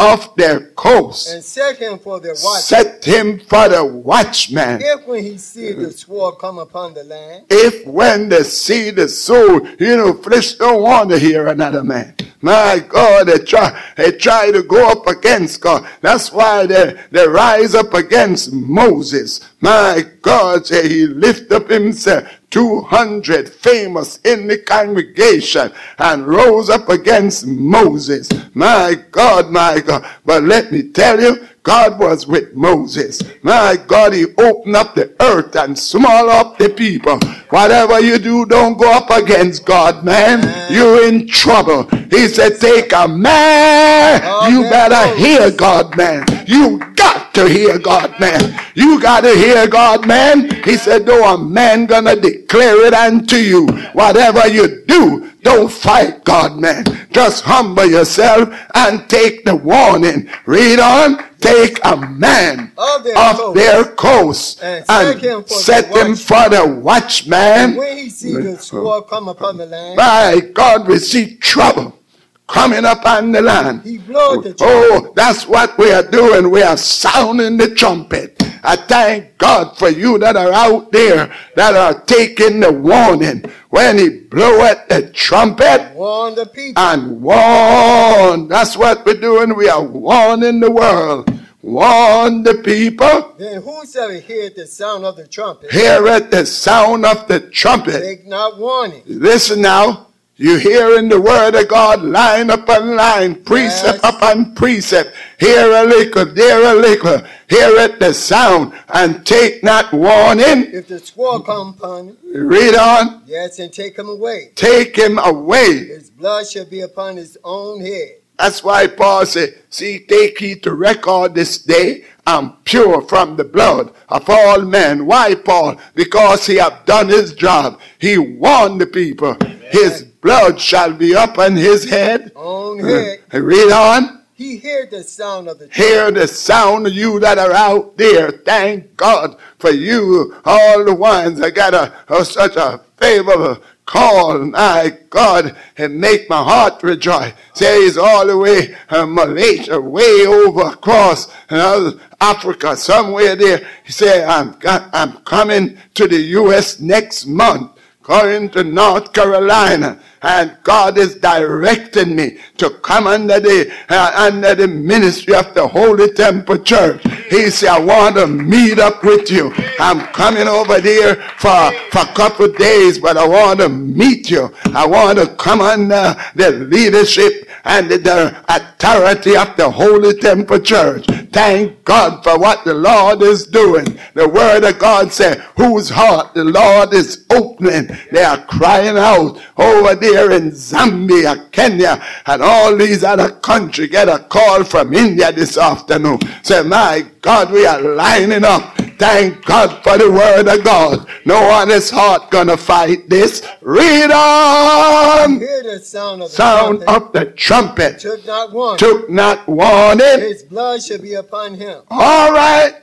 off 0.00 0.34
their 0.34 0.70
coast. 0.70 1.32
and 1.32 1.44
set 1.44 1.76
him 1.76 2.00
for 2.00 2.18
their 2.18 2.34
watch. 2.42 2.62
Set 2.62 3.04
him 3.04 3.38
for 3.38 3.68
the 3.68 3.84
watchman. 3.84 4.80
If 4.82 5.06
when 5.06 5.22
he 5.22 5.38
see 5.38 5.70
the 5.70 5.92
sword 5.92 6.38
come 6.40 6.58
upon 6.58 6.94
the 6.94 7.04
land, 7.04 7.44
If 7.48 7.86
when 7.86 8.28
they 8.28 8.42
see 8.42 8.90
the 8.90 9.08
soul, 9.08 9.64
you 9.78 9.96
know, 9.96 10.14
flesh 10.14 10.54
don't 10.54 10.82
want 10.82 11.10
to 11.10 11.18
hear 11.20 11.46
another 11.46 11.84
man. 11.84 12.16
My 12.40 12.84
God, 12.88 13.28
they 13.28 13.38
try, 13.38 13.80
they 13.96 14.10
try 14.12 14.50
to 14.50 14.64
go 14.64 14.88
up 14.90 15.06
against 15.06 15.60
God. 15.60 15.88
That's 16.00 16.32
why 16.32 16.66
they, 16.66 16.98
they 17.12 17.28
rise 17.28 17.76
up 17.76 17.94
against 17.94 18.52
Moses. 18.52 19.48
My 19.60 20.04
God, 20.22 20.66
say 20.66 20.88
he 20.88 21.06
lift 21.06 21.52
up 21.52 21.70
himself. 21.70 22.26
200 22.52 23.48
famous 23.48 24.18
in 24.24 24.46
the 24.46 24.58
congregation 24.58 25.72
and 25.98 26.26
rose 26.26 26.68
up 26.68 26.88
against 26.90 27.46
Moses. 27.46 28.28
My 28.54 28.94
God, 29.10 29.50
my 29.50 29.80
God. 29.80 30.06
But 30.26 30.44
let 30.44 30.70
me 30.70 30.90
tell 30.90 31.18
you, 31.18 31.48
God 31.62 32.00
was 32.00 32.26
with 32.26 32.54
Moses. 32.54 33.22
My 33.42 33.78
God, 33.86 34.14
he 34.14 34.26
opened 34.36 34.74
up 34.74 34.96
the 34.96 35.14
earth 35.20 35.54
and 35.54 35.78
small 35.78 36.28
up 36.28 36.58
the 36.58 36.68
people. 36.68 37.20
Whatever 37.50 38.00
you 38.00 38.18
do, 38.18 38.44
don't 38.46 38.76
go 38.76 38.90
up 38.90 39.10
against 39.10 39.64
God, 39.64 40.04
man. 40.04 40.42
You're 40.72 41.06
in 41.06 41.28
trouble. 41.28 41.84
He 42.10 42.26
said, 42.26 42.58
take 42.60 42.92
a 42.92 43.06
man. 43.06 44.22
Oh, 44.24 44.48
you 44.48 44.62
better 44.62 45.14
hear 45.16 45.52
God, 45.52 45.96
man. 45.96 46.26
You 46.48 46.78
got 46.96 47.32
to 47.34 47.48
hear 47.48 47.78
God, 47.78 48.18
man. 48.18 48.60
You 48.74 49.00
got 49.00 49.20
to 49.20 49.32
hear 49.32 49.68
God, 49.68 50.06
man. 50.06 50.50
He 50.64 50.76
said, 50.76 51.06
though 51.06 51.34
a 51.34 51.38
man 51.38 51.86
gonna 51.86 52.16
declare 52.16 52.86
it 52.86 52.94
unto 52.94 53.36
you, 53.36 53.66
whatever 53.92 54.48
you 54.48 54.84
do, 54.86 55.30
don't 55.42 55.70
fight 55.70 56.24
God, 56.24 56.58
man. 56.58 56.84
Just 57.10 57.44
humble 57.44 57.86
yourself 57.86 58.48
and 58.74 59.08
take 59.08 59.44
the 59.44 59.56
warning. 59.56 60.28
Read 60.46 60.78
on. 60.80 61.24
Take 61.40 61.80
a 61.84 61.96
man 61.96 62.70
Of 62.78 63.02
their 63.02 63.18
off 63.18 63.36
coast 63.36 63.54
their 63.56 63.84
coast 63.84 64.62
and 64.62 64.84
and 64.88 65.20
set 65.20 65.24
him 65.24 65.42
for 65.42 65.48
the 65.48 65.54
set 65.54 65.86
him 65.86 66.14
for 66.14 66.48
the 66.48 66.80
watchman. 66.80 67.76
When 67.76 67.96
he 67.98 68.10
see 68.10 68.32
the 68.36 68.56
sword 68.58 69.08
come 69.08 69.26
upon 69.26 69.56
the 69.56 69.66
land, 69.66 69.96
My 69.96 70.40
God, 70.54 70.86
we 70.86 70.98
see 70.98 71.34
trouble 71.38 71.98
coming 72.46 72.84
upon 72.84 73.32
the 73.32 73.42
land. 73.42 73.82
the. 73.82 74.54
Oh, 74.60 75.12
that's 75.16 75.48
what 75.48 75.76
we 75.78 75.90
are 75.90 76.08
doing. 76.08 76.50
We 76.50 76.62
are 76.62 76.76
sounding 76.76 77.56
the 77.56 77.74
trumpet. 77.74 78.41
I 78.64 78.76
thank 78.76 79.38
God 79.38 79.76
for 79.76 79.88
you 79.88 80.18
that 80.18 80.36
are 80.36 80.52
out 80.52 80.92
there 80.92 81.34
that 81.56 81.74
are 81.74 82.00
taking 82.04 82.60
the 82.60 82.72
warning. 82.72 83.44
When 83.70 83.98
he 83.98 84.08
bloweth 84.20 84.86
the 84.88 85.10
trumpet 85.12 85.94
Warn 85.94 86.34
the 86.34 86.46
people. 86.46 86.82
and 86.82 87.20
warn. 87.22 88.48
That's 88.48 88.76
what 88.76 89.04
we're 89.06 89.20
doing. 89.20 89.56
We 89.56 89.68
are 89.68 89.82
warning 89.82 90.60
the 90.60 90.70
world. 90.70 91.30
Warn 91.62 92.42
the 92.42 92.54
people. 92.56 93.34
Then 93.38 93.62
whosoever 93.62 94.14
heareth 94.14 94.56
the 94.56 94.66
sound 94.66 95.04
of 95.04 95.16
the 95.16 95.26
trumpet, 95.26 95.70
Heareth 95.70 96.30
the 96.30 96.44
sound 96.44 97.06
of 97.06 97.26
the 97.28 97.40
trumpet. 97.40 98.00
take 98.00 98.26
not 98.26 98.58
warning. 98.58 99.02
Listen 99.06 99.62
now. 99.62 100.08
You 100.42 100.56
hearing 100.56 101.08
the 101.08 101.20
word 101.20 101.54
of 101.54 101.68
God 101.68 102.02
line 102.02 102.50
upon 102.50 102.96
line, 102.96 103.36
precept 103.44 104.00
Yes. 104.02 104.14
upon 104.16 104.54
precept. 104.56 105.14
Hear 105.38 105.70
a 105.70 105.84
little, 105.84 106.24
there 106.34 106.76
a 106.76 106.80
little. 106.80 107.18
Hear 107.48 107.70
it 107.86 108.00
the 108.00 108.12
sound 108.12 108.72
and 108.92 109.24
take 109.24 109.62
not 109.62 109.92
warning. 109.92 110.66
If 110.72 110.88
the 110.88 110.98
sword 110.98 111.44
come 111.46 111.76
upon 111.78 112.08
him, 112.08 112.16
Read 112.34 112.74
on. 112.74 113.22
yes, 113.24 113.60
and 113.60 113.72
take 113.72 113.96
him 113.96 114.08
away, 114.08 114.50
Take 114.56 114.96
him 114.96 115.20
away. 115.20 115.86
his 115.86 116.10
blood 116.10 116.48
shall 116.48 116.64
be 116.66 116.80
upon 116.80 117.18
his 117.18 117.38
own 117.44 117.80
head. 117.80 118.16
That's 118.36 118.64
why 118.64 118.88
Paul 118.88 119.24
said, 119.26 119.54
See, 119.70 120.00
take 120.00 120.40
heed 120.40 120.64
to 120.64 120.72
record 120.74 121.36
this 121.36 121.58
day. 121.58 122.04
I'm 122.26 122.54
pure 122.64 123.02
from 123.02 123.36
the 123.36 123.44
blood 123.44 123.92
of 124.08 124.28
all 124.28 124.62
men. 124.62 125.06
Why, 125.06 125.36
Paul? 125.36 125.76
Because 125.94 126.46
he 126.46 126.56
have 126.56 126.84
done 126.84 127.08
his 127.10 127.32
job. 127.34 127.78
He 128.00 128.18
warned 128.18 128.80
the 128.80 128.86
people. 128.86 129.36
His 129.72 130.02
blood 130.02 130.60
shall 130.60 130.92
be 130.92 131.12
upon 131.14 131.56
his 131.56 131.88
head. 131.88 132.32
Own 132.36 132.78
head. 132.80 133.20
Read 133.32 133.72
on. 133.72 134.22
He 134.34 134.58
heard 134.58 134.90
the 134.90 135.02
sound 135.02 135.48
of 135.48 135.58
the 135.58 135.68
trumpet. 135.68 135.76
Hear 135.82 136.10
the 136.10 136.26
sound 136.28 136.86
of 136.86 136.92
you 136.92 137.18
that 137.20 137.38
are 137.38 137.52
out 137.52 137.96
there. 137.96 138.30
Thank 138.30 138.96
God 138.96 139.36
for 139.58 139.70
you, 139.70 140.34
all 140.44 140.84
the 140.84 140.94
ones 140.94 141.38
that 141.38 141.54
got 141.54 141.74
a, 141.74 141.92
a- 142.08 142.24
such 142.24 142.56
a 142.56 142.80
favorable 142.96 143.62
call. 143.86 144.38
My 144.46 144.96
God, 145.10 145.56
and 145.78 145.98
make 145.98 146.28
my 146.28 146.42
heart 146.42 146.82
rejoice. 146.82 147.32
Say 147.54 147.82
he's 147.82 147.96
all 147.96 148.26
the 148.26 148.36
way 148.36 148.74
uh, 148.90 149.06
Malaysia, 149.06 149.80
way 149.80 150.26
over 150.26 150.62
across 150.72 151.32
uh, 151.50 151.92
Africa, 152.20 152.76
somewhere 152.76 153.36
there. 153.36 153.66
He 153.84 153.92
said, 153.92 154.24
I'm, 154.28 154.56
I'm 154.66 155.18
coming 155.24 155.78
to 155.94 156.08
the 156.08 156.20
U.S. 156.40 156.80
next 156.80 157.26
month 157.26 157.70
going 158.02 158.50
to 158.50 158.64
North 158.64 159.12
Carolina, 159.12 160.00
and 160.22 160.56
God 160.62 160.98
is 160.98 161.16
directing 161.16 162.16
me 162.16 162.38
to 162.58 162.70
come 162.82 163.06
under 163.06 163.40
the 163.40 163.72
uh, 163.88 164.12
under 164.16 164.54
the 164.54 164.68
ministry 164.68 165.34
of 165.34 165.52
the 165.54 165.66
Holy 165.66 166.12
Temple 166.12 166.58
Church. 166.58 167.02
He 167.30 167.50
said, 167.50 167.70
"I 167.70 167.80
want 167.80 168.16
to 168.16 168.26
meet 168.26 168.78
up 168.78 169.02
with 169.04 169.30
you. 169.30 169.52
I'm 169.78 170.00
coming 170.12 170.48
over 170.48 170.80
there 170.80 171.16
for 171.38 171.72
for 171.90 172.00
a 172.02 172.14
couple 172.14 172.48
days, 172.52 172.98
but 172.98 173.16
I 173.16 173.26
want 173.26 173.60
to 173.60 173.68
meet 173.68 174.30
you. 174.30 174.52
I 174.74 174.86
want 174.86 175.18
to 175.18 175.26
come 175.36 175.60
under 175.60 176.16
the 176.34 176.50
leadership 176.50 177.48
and 177.64 177.90
the, 177.90 177.98
the 177.98 178.44
authority 178.48 179.36
of 179.36 179.56
the 179.56 179.70
Holy 179.70 180.14
Temple 180.18 180.60
Church. 180.60 181.06
Thank 181.32 181.84
God 181.84 182.22
for 182.22 182.38
what 182.38 182.64
the 182.64 182.74
Lord 182.74 183.22
is 183.22 183.46
doing. 183.46 183.86
The 184.14 184.28
Word 184.28 184.64
of 184.64 184.78
God 184.78 185.12
said, 185.12 185.42
"Whose 185.56 185.88
heart 185.90 186.34
the 186.34 186.44
Lord 186.44 186.92
is 186.92 187.24
opening." 187.30 187.96
They 188.10 188.22
are 188.22 188.38
crying 188.46 188.98
out 188.98 189.38
over 189.56 189.94
there 189.94 190.30
in 190.32 190.50
Zambia, 190.52 191.50
Kenya, 191.52 192.02
and 192.26 192.42
all 192.42 192.76
these 192.76 193.02
other 193.04 193.30
countries. 193.30 193.90
Get 193.90 194.08
a 194.08 194.18
call 194.18 194.64
from 194.64 194.92
India 194.92 195.32
this 195.32 195.56
afternoon. 195.56 196.18
Say, 196.42 196.62
my 196.62 197.04
God, 197.20 197.50
we 197.52 197.66
are 197.66 197.80
lining 197.80 198.44
up. 198.44 198.76
Thank 198.98 199.44
God 199.44 199.82
for 199.82 199.98
the 199.98 200.10
word 200.10 200.46
of 200.46 200.62
God. 200.62 201.06
No 201.24 201.40
one 201.48 201.70
is 201.70 201.90
heart 201.90 202.30
gonna 202.30 202.56
fight 202.56 203.08
this. 203.08 203.42
Read 203.60 204.10
on. 204.12 205.38
Hear 205.40 205.62
the 205.64 205.80
sound 205.80 206.22
of 206.22 206.30
the 206.30 206.36
Sound 206.36 206.82
trumpet. 206.82 206.88
of 207.06 207.12
the 207.12 207.24
trumpet. 207.32 207.98
Took 207.98 208.24
not 208.26 208.52
warning. 208.52 208.78
Took 208.78 209.10
not 209.10 209.48
warning. 209.48 210.20
His 210.20 210.42
blood 210.44 210.82
shall 210.82 210.98
be 210.98 211.14
upon 211.14 211.54
him. 211.54 211.82
All 211.90 212.32
right. 212.32 212.74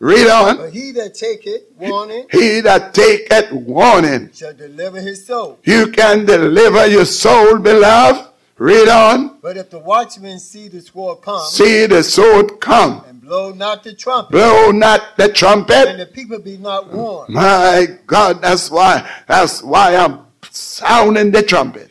Read 0.00 0.28
on. 0.28 0.56
But 0.56 0.72
he 0.72 0.92
that 0.92 1.14
taketh 1.14 1.64
warning 1.76 2.26
He 2.32 2.60
that 2.62 2.94
taketh 2.94 3.52
warning. 3.52 4.30
shall 4.32 4.54
deliver 4.54 4.98
his 4.98 5.26
soul. 5.26 5.58
You 5.64 5.88
can 5.88 6.24
deliver 6.24 6.86
your 6.86 7.04
soul, 7.04 7.58
beloved. 7.58 8.28
Read 8.56 8.88
on. 8.88 9.38
But 9.42 9.56
if 9.58 9.70
the 9.70 9.78
watchman 9.78 10.38
see 10.38 10.68
the 10.68 10.80
sword 10.82 11.22
come 11.22 11.46
See 11.46 11.86
the 11.86 12.02
sword 12.02 12.60
come. 12.60 13.04
and 13.08 13.20
blow 13.20 13.52
not 13.52 13.84
the 13.84 13.94
trumpet, 13.94 14.32
Blow 14.32 14.70
not 14.70 15.16
the 15.16 15.28
trumpet, 15.32 15.88
and 15.88 16.00
the 16.00 16.06
people 16.06 16.38
be 16.38 16.56
not 16.58 16.92
warned, 16.92 17.32
My 17.34 17.86
God, 18.06 18.42
that's 18.42 18.70
why, 18.70 19.08
that's 19.26 19.62
why 19.62 19.96
I'm 19.96 20.20
sounding 20.50 21.30
the 21.30 21.42
trumpet. 21.42 21.90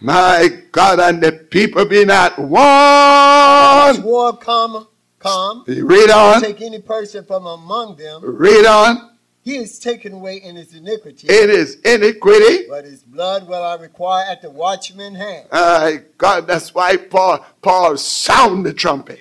My 0.00 0.48
God, 0.72 1.00
and 1.00 1.22
the 1.22 1.32
people 1.32 1.84
be 1.84 2.04
not 2.04 2.38
warned. 2.38 4.02
sword 4.02 4.40
come, 4.40 4.86
come, 5.22 5.64
Read 5.66 6.10
on. 6.10 6.40
take 6.42 6.60
any 6.62 6.80
person 6.80 7.24
from 7.24 7.46
among 7.46 7.96
them, 7.96 8.20
Read 8.24 8.66
on. 8.66 9.10
he 9.42 9.56
is 9.56 9.78
taken 9.78 10.12
away 10.14 10.36
in 10.36 10.56
his 10.56 10.74
iniquity. 10.74 11.26
It 11.28 11.50
is 11.50 11.76
iniquity. 11.84 12.66
But 12.68 12.84
his 12.84 13.02
blood 13.02 13.46
will 13.48 13.62
I 13.62 13.76
require 13.76 14.24
at 14.28 14.42
the 14.42 14.50
watchman's 14.50 15.16
hand. 15.16 15.48
My 15.52 16.02
God, 16.18 16.46
that's 16.46 16.74
why 16.74 16.96
Paul, 16.96 17.44
Paul 17.60 17.96
sound 17.96 18.66
the 18.66 18.72
trumpet. 18.72 19.20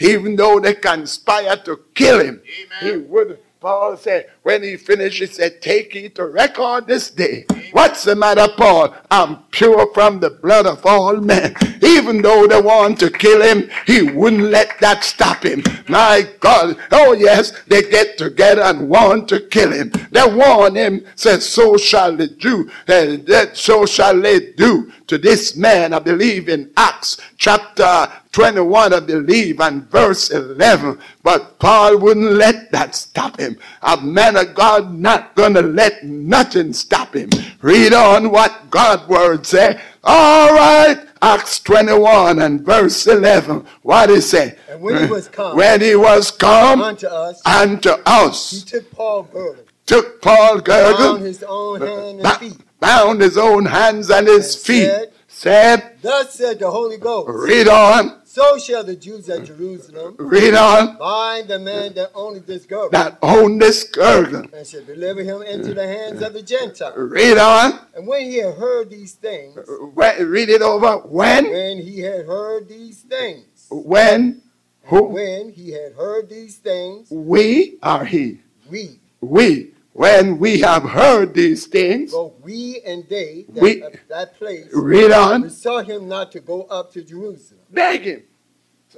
Even 0.00 0.36
though 0.36 0.60
they 0.60 0.74
conspire 0.74 1.56
to 1.64 1.80
kill 1.94 2.20
him, 2.20 2.40
he 2.80 2.96
would. 2.98 3.40
Paul 3.60 3.96
said, 3.96 4.30
when 4.44 4.62
he 4.62 4.76
finished, 4.76 5.18
he 5.18 5.26
said, 5.26 5.60
Take 5.60 5.92
ye 5.92 6.08
to 6.10 6.26
record 6.26 6.86
this 6.86 7.10
day. 7.10 7.44
What's 7.72 8.04
the 8.04 8.16
matter, 8.16 8.48
Paul? 8.56 8.94
I'm 9.10 9.36
pure 9.50 9.92
from 9.94 10.20
the 10.20 10.30
blood 10.30 10.66
of 10.66 10.84
all 10.84 11.16
men. 11.16 11.54
Even 11.82 12.22
though 12.22 12.46
they 12.46 12.60
want 12.60 12.98
to 13.00 13.10
kill 13.10 13.42
him, 13.42 13.70
he 13.86 14.02
wouldn't 14.02 14.50
let 14.50 14.78
that 14.80 15.04
stop 15.04 15.44
him. 15.44 15.62
My 15.88 16.28
God. 16.40 16.76
Oh, 16.90 17.12
yes, 17.12 17.52
they 17.66 17.82
get 17.82 18.18
together 18.18 18.62
and 18.62 18.88
want 18.88 19.28
to 19.28 19.40
kill 19.40 19.72
him. 19.72 19.92
They 20.10 20.24
warn 20.26 20.74
him, 20.74 21.04
says, 21.14 21.48
So 21.48 21.76
shall 21.76 22.16
they 22.16 22.28
do, 22.28 22.70
and 22.86 23.20
eh, 23.20 23.22
that 23.26 23.48
eh, 23.48 23.54
so 23.54 23.86
shall 23.86 24.20
they 24.20 24.52
do 24.52 24.92
to 25.08 25.18
this 25.18 25.56
man. 25.56 25.92
I 25.92 25.98
believe 25.98 26.48
in 26.48 26.70
Acts 26.76 27.18
chapter 27.36 28.08
21, 28.32 28.92
I 28.92 29.00
believe, 29.00 29.60
and 29.60 29.90
verse 29.90 30.30
11. 30.30 30.98
But 31.22 31.58
Paul 31.58 31.98
wouldn't 31.98 32.32
let 32.32 32.70
that 32.72 32.94
stop 32.94 33.38
him. 33.38 33.58
A 33.82 33.96
man 34.00 34.36
of 34.36 34.54
God 34.54 34.94
not 34.94 35.34
gonna 35.34 35.62
let 35.62 36.04
nothing 36.04 36.72
stop 36.72 37.14
him. 37.14 37.30
Read 37.60 37.92
on 37.92 38.30
what 38.30 38.70
God 38.70 39.08
word 39.08 39.44
say. 39.44 39.80
All 40.04 40.52
right. 40.54 41.04
Acts 41.20 41.58
21 41.60 42.38
and 42.38 42.64
verse 42.64 43.06
11. 43.06 43.66
What 43.82 44.10
is 44.10 44.32
it? 44.32 44.58
And 44.70 44.80
when 44.80 45.02
he 45.04 45.10
was 45.10 45.26
come 45.28 45.56
When 45.56 45.80
he 45.80 45.96
was 45.96 46.30
come 46.30 46.80
unto 46.80 47.08
us, 47.08 47.42
unto 47.44 47.90
us, 48.06 48.52
he 48.52 48.60
took 48.60 48.90
Paul 48.92 49.24
girdle, 49.24 49.64
took 49.86 50.22
Paul 50.22 50.60
bound 50.60 51.22
his 51.22 51.42
own 51.42 51.80
hand 51.80 52.20
and 52.20 52.36
feet. 52.36 52.60
bound 52.78 53.20
his 53.20 53.36
own 53.36 53.64
hands 53.66 54.10
and 54.10 54.28
his 54.28 54.54
And 54.54 54.64
feet, 54.64 54.84
said, 54.86 55.12
said, 55.26 55.96
Thus 56.00 56.34
said 56.34 56.60
the 56.60 56.70
Holy 56.70 56.98
Ghost, 56.98 57.28
read 57.28 57.66
on, 57.66 58.20
so 58.38 58.58
shall 58.58 58.84
the 58.84 58.94
Jews 58.94 59.28
at 59.28 59.44
Jerusalem 59.44 60.14
read 60.18 60.54
on, 60.54 60.96
bind 60.96 61.48
the 61.48 61.58
man 61.58 61.92
that 61.94 62.10
owneth 62.14 62.46
this 62.46 62.64
girdle, 62.66 62.90
that 62.90 63.18
own 63.20 63.58
this 63.58 63.82
girdle. 63.84 64.44
and 64.52 64.66
shall 64.66 64.84
deliver 64.84 65.22
him 65.22 65.42
into 65.42 65.74
the 65.74 65.86
hands 65.86 66.22
of 66.22 66.32
the 66.34 66.42
Gentiles. 66.42 66.94
Read 66.96 67.36
on, 67.36 67.80
And 67.94 68.06
when 68.06 68.22
he 68.30 68.36
had 68.36 68.54
heard 68.54 68.90
these 68.90 69.14
things, 69.14 69.56
read 69.96 70.48
it 70.48 70.62
over. 70.62 70.98
When, 71.08 71.50
when 71.50 71.78
he 71.82 72.00
had 72.00 72.26
heard 72.26 72.68
these 72.68 73.00
things, 73.00 73.66
when, 73.70 74.42
Who? 74.84 75.02
When 75.04 75.50
he 75.52 75.72
had 75.72 75.94
heard 75.94 76.28
these 76.28 76.56
things, 76.56 77.08
We 77.10 77.78
are 77.82 78.04
he. 78.04 78.40
we, 78.70 79.00
We. 79.20 79.72
When 79.94 80.38
we 80.38 80.60
have 80.60 80.84
heard 80.84 81.34
these 81.34 81.66
things, 81.66 82.12
both 82.12 82.34
we 82.40 82.80
and 82.86 83.04
they 83.08 83.46
that, 83.48 83.60
We- 83.62 83.82
that 84.08 84.36
place, 84.38 84.68
read 84.72 85.10
on. 85.10 85.42
besought 85.42 85.86
him 85.88 86.06
not 86.06 86.30
to 86.32 86.40
go 86.40 86.62
up 86.70 86.92
to 86.92 87.02
Jerusalem. 87.02 87.62
Beg 87.70 88.06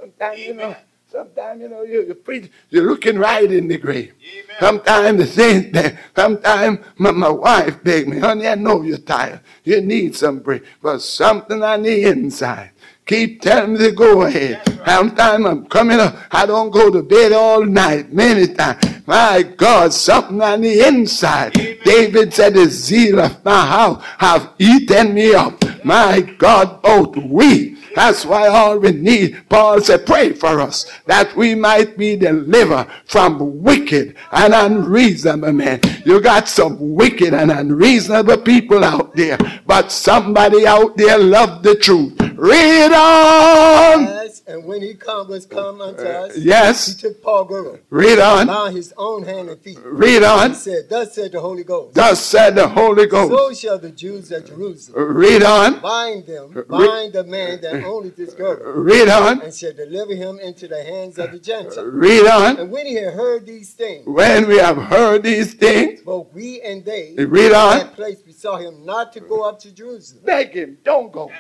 Sometimes, 0.01 0.41
you 0.41 0.55
know, 0.55 0.75
sometimes, 1.13 1.61
you 1.61 1.69
know, 1.69 1.83
you, 1.83 2.07
you 2.07 2.15
preach, 2.15 2.51
you're 2.71 2.87
looking 2.87 3.19
right 3.19 3.51
in 3.53 3.69
the 3.69 3.77
grave. 3.77 4.15
Sometimes 4.59 5.19
the 5.19 5.27
saints 5.27 5.69
there. 5.73 6.01
Sometimes 6.17 6.79
my, 6.97 7.11
my 7.11 7.29
wife 7.29 7.85
begged 7.85 8.09
me, 8.09 8.19
honey, 8.19 8.49
I 8.49 8.55
know 8.55 8.81
you're 8.81 8.97
tired. 8.97 9.41
You 9.63 9.83
need 9.83 10.17
some 10.17 10.39
break. 10.39 10.63
But 10.83 11.03
something 11.03 11.63
on 11.63 11.83
the 11.83 12.05
inside. 12.05 12.71
Keep 13.05 13.43
telling 13.43 13.75
me 13.75 13.79
to 13.81 13.93
go 13.93 14.23
ahead. 14.23 14.63
Sometimes 14.87 15.45
I'm 15.45 15.67
coming 15.67 16.01
up. 16.01 16.17
I 16.31 16.47
don't 16.47 16.71
go 16.71 16.91
to 16.91 17.03
bed 17.03 17.33
all 17.33 17.65
night. 17.67 18.13
Many 18.13 18.55
times. 18.55 19.07
My 19.07 19.43
God, 19.43 19.93
something 19.93 20.41
on 20.41 20.63
the 20.63 20.87
inside. 20.87 21.53
David 21.85 22.33
said, 22.33 22.55
the 22.55 22.67
zeal 22.67 23.21
of 23.21 23.45
my 23.45 23.67
house 23.67 24.03
have 24.19 24.55
eaten 24.59 25.13
me 25.13 25.35
up. 25.35 25.63
My 25.85 26.21
God, 26.21 26.81
both 26.81 27.17
we 27.17 27.80
that's 27.95 28.25
why 28.25 28.49
all 28.49 28.79
we 28.79 28.93
need, 28.93 29.49
Paul 29.49 29.81
said, 29.81 30.07
pray 30.07 30.33
for 30.33 30.61
us 30.61 30.91
that 31.07 31.35
we 31.37 31.55
might 31.55 31.97
be 31.97 32.17
delivered 32.17 32.87
from 33.05 33.63
wicked 33.63 34.17
and 34.33 34.55
unreasonable 34.55 35.53
men. 35.53 35.81
You 36.05 36.21
got 36.21 36.49
some 36.49 36.95
wicked 36.95 37.35
and 37.35 37.51
unreasonable 37.51 38.39
people 38.39 38.85
out 38.85 39.17
there, 39.17 39.39
but 39.67 39.91
somebody 39.91 40.67
out 40.67 40.97
there 40.97 41.19
love 41.19 41.63
the 41.63 41.77
truth. 41.77 42.20
Read 42.41 42.91
on. 42.93 44.05
Yes, 44.05 44.43
and 44.47 44.65
when 44.65 44.81
he 44.81 44.95
come, 44.95 45.29
was 45.29 45.45
come 45.45 45.81
uh, 45.83 45.89
unto 45.89 46.03
us, 46.03 46.39
Yes. 46.39 46.87
he 46.87 46.95
took 46.99 47.23
Paul 47.23 47.45
girdle, 47.45 47.79
Read 47.91 48.19
on. 48.19 48.47
bound 48.47 48.75
his 48.75 48.95
own 48.97 49.25
hand 49.25 49.51
and 49.51 49.61
feet. 49.61 49.79
Read 49.85 50.23
He 50.23 50.25
on. 50.25 50.55
said, 50.55 50.89
Thus 50.89 51.15
said 51.15 51.33
the 51.33 51.41
Holy 51.41 51.65
Ghost. 51.65 51.95
Thus 51.95 52.25
said 52.25 52.55
the 52.55 52.67
Holy 52.67 53.07
Ghost. 53.07 53.31
So 53.33 53.53
shall 53.53 53.79
the 53.79 53.91
Jews 53.91 54.33
at 54.33 54.47
Jerusalem 54.47 55.15
Read 55.17 55.43
on. 55.43 55.81
bind 55.81 56.27
them, 56.27 56.65
bind 56.67 57.13
the 57.13 57.25
man 57.25 57.61
that 57.61 57.85
owneth 57.85 58.17
this 58.17 58.33
girdle, 58.33 58.73
Read 58.73 59.11
on. 59.11 59.43
and 59.43 59.53
shall 59.55 59.75
deliver 59.75 60.15
him 60.15 60.39
into 60.41 60.67
the 60.67 60.83
hands 60.83 61.19
of 61.19 61.33
the 61.33 61.39
Gentiles. 61.39 61.79
Read 61.93 62.27
on. 62.27 62.59
And 62.59 62.71
when 62.71 62.87
he 62.87 62.95
had 62.95 63.13
heard 63.13 63.45
these 63.45 63.75
things, 63.75 64.07
When 64.07 64.49
we 64.49 64.57
have 64.57 64.79
heard 64.79 65.23
these 65.23 65.53
things, 65.53 66.01
both 66.01 66.33
we 66.33 66.63
and 66.63 66.83
they 66.87 67.15
Read 67.19 67.53
on. 67.53 67.79
that 67.81 67.95
place 67.95 68.23
besought 68.23 68.63
him 68.63 68.87
not 68.87 69.13
to 69.13 69.21
go 69.21 69.43
up 69.43 69.59
to 69.61 69.71
Jerusalem. 69.73 70.23
beg 70.25 70.53
him, 70.55 70.79
don't 70.85 71.13
go. 71.13 71.31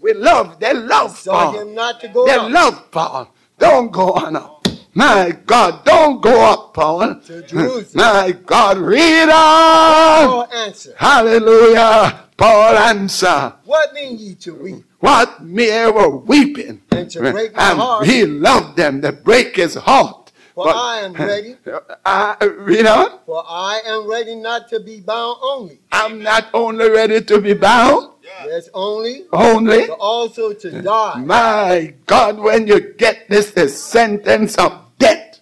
We 0.00 0.14
love, 0.14 0.58
they 0.60 0.72
love 0.72 1.22
Paul. 1.24 1.52
him 1.52 1.74
not 1.74 2.00
to 2.00 2.08
go 2.08 2.26
They 2.26 2.34
up 2.34 2.50
love 2.50 2.90
Paul. 2.90 3.34
Don't 3.58 3.90
go 3.92 4.12
on 4.14 4.36
up. 4.36 4.66
My 4.94 5.30
God, 5.46 5.84
don't 5.84 6.20
go 6.20 6.40
up, 6.50 6.74
Paul. 6.74 7.20
to 7.20 7.42
Jerusalem. 7.42 7.86
My 7.94 8.32
God, 8.46 8.78
read 8.78 9.28
on. 9.28 10.26
Paul 10.26 10.48
answered, 10.52 10.94
Hallelujah. 10.96 12.24
Paul 12.36 12.76
answer. 12.76 13.52
What 13.64 13.92
mean 13.92 14.18
ye 14.18 14.34
to 14.36 14.54
weep 14.54 14.84
What 15.00 15.42
mere 15.44 15.92
were 15.92 16.08
weeping. 16.16 16.80
and 16.90 17.10
to 17.10 17.20
break 17.30 17.54
my 17.54 17.62
heart? 17.62 18.06
he 18.06 18.24
loved 18.26 18.76
them 18.76 19.00
that 19.02 19.22
break 19.22 19.56
his 19.56 19.74
heart. 19.74 20.32
For 20.54 20.64
But- 20.64 20.76
I 20.76 21.00
am 21.00 21.12
ready, 21.12 21.56
Uh, 22.04 22.34
read 22.58 22.86
on. 22.86 23.18
for 23.26 23.44
I 23.46 23.80
am 23.86 24.08
ready 24.10 24.34
not 24.34 24.68
to 24.70 24.80
be 24.80 25.00
bound 25.00 25.36
only. 25.42 25.78
I'm 25.92 26.22
not 26.22 26.48
only 26.54 26.88
ready 26.90 27.20
to 27.22 27.40
be 27.40 27.52
bound, 27.54 28.08
Yes, 28.46 28.68
only, 28.74 29.24
only. 29.32 29.86
but 29.86 29.98
also 29.98 30.52
to 30.52 30.82
die. 30.82 31.22
My 31.24 31.94
God, 32.06 32.38
when 32.38 32.66
you 32.66 32.94
get 32.94 33.28
this, 33.28 33.50
the 33.52 33.68
sentence 33.68 34.56
of 34.58 34.72
death, 34.98 35.40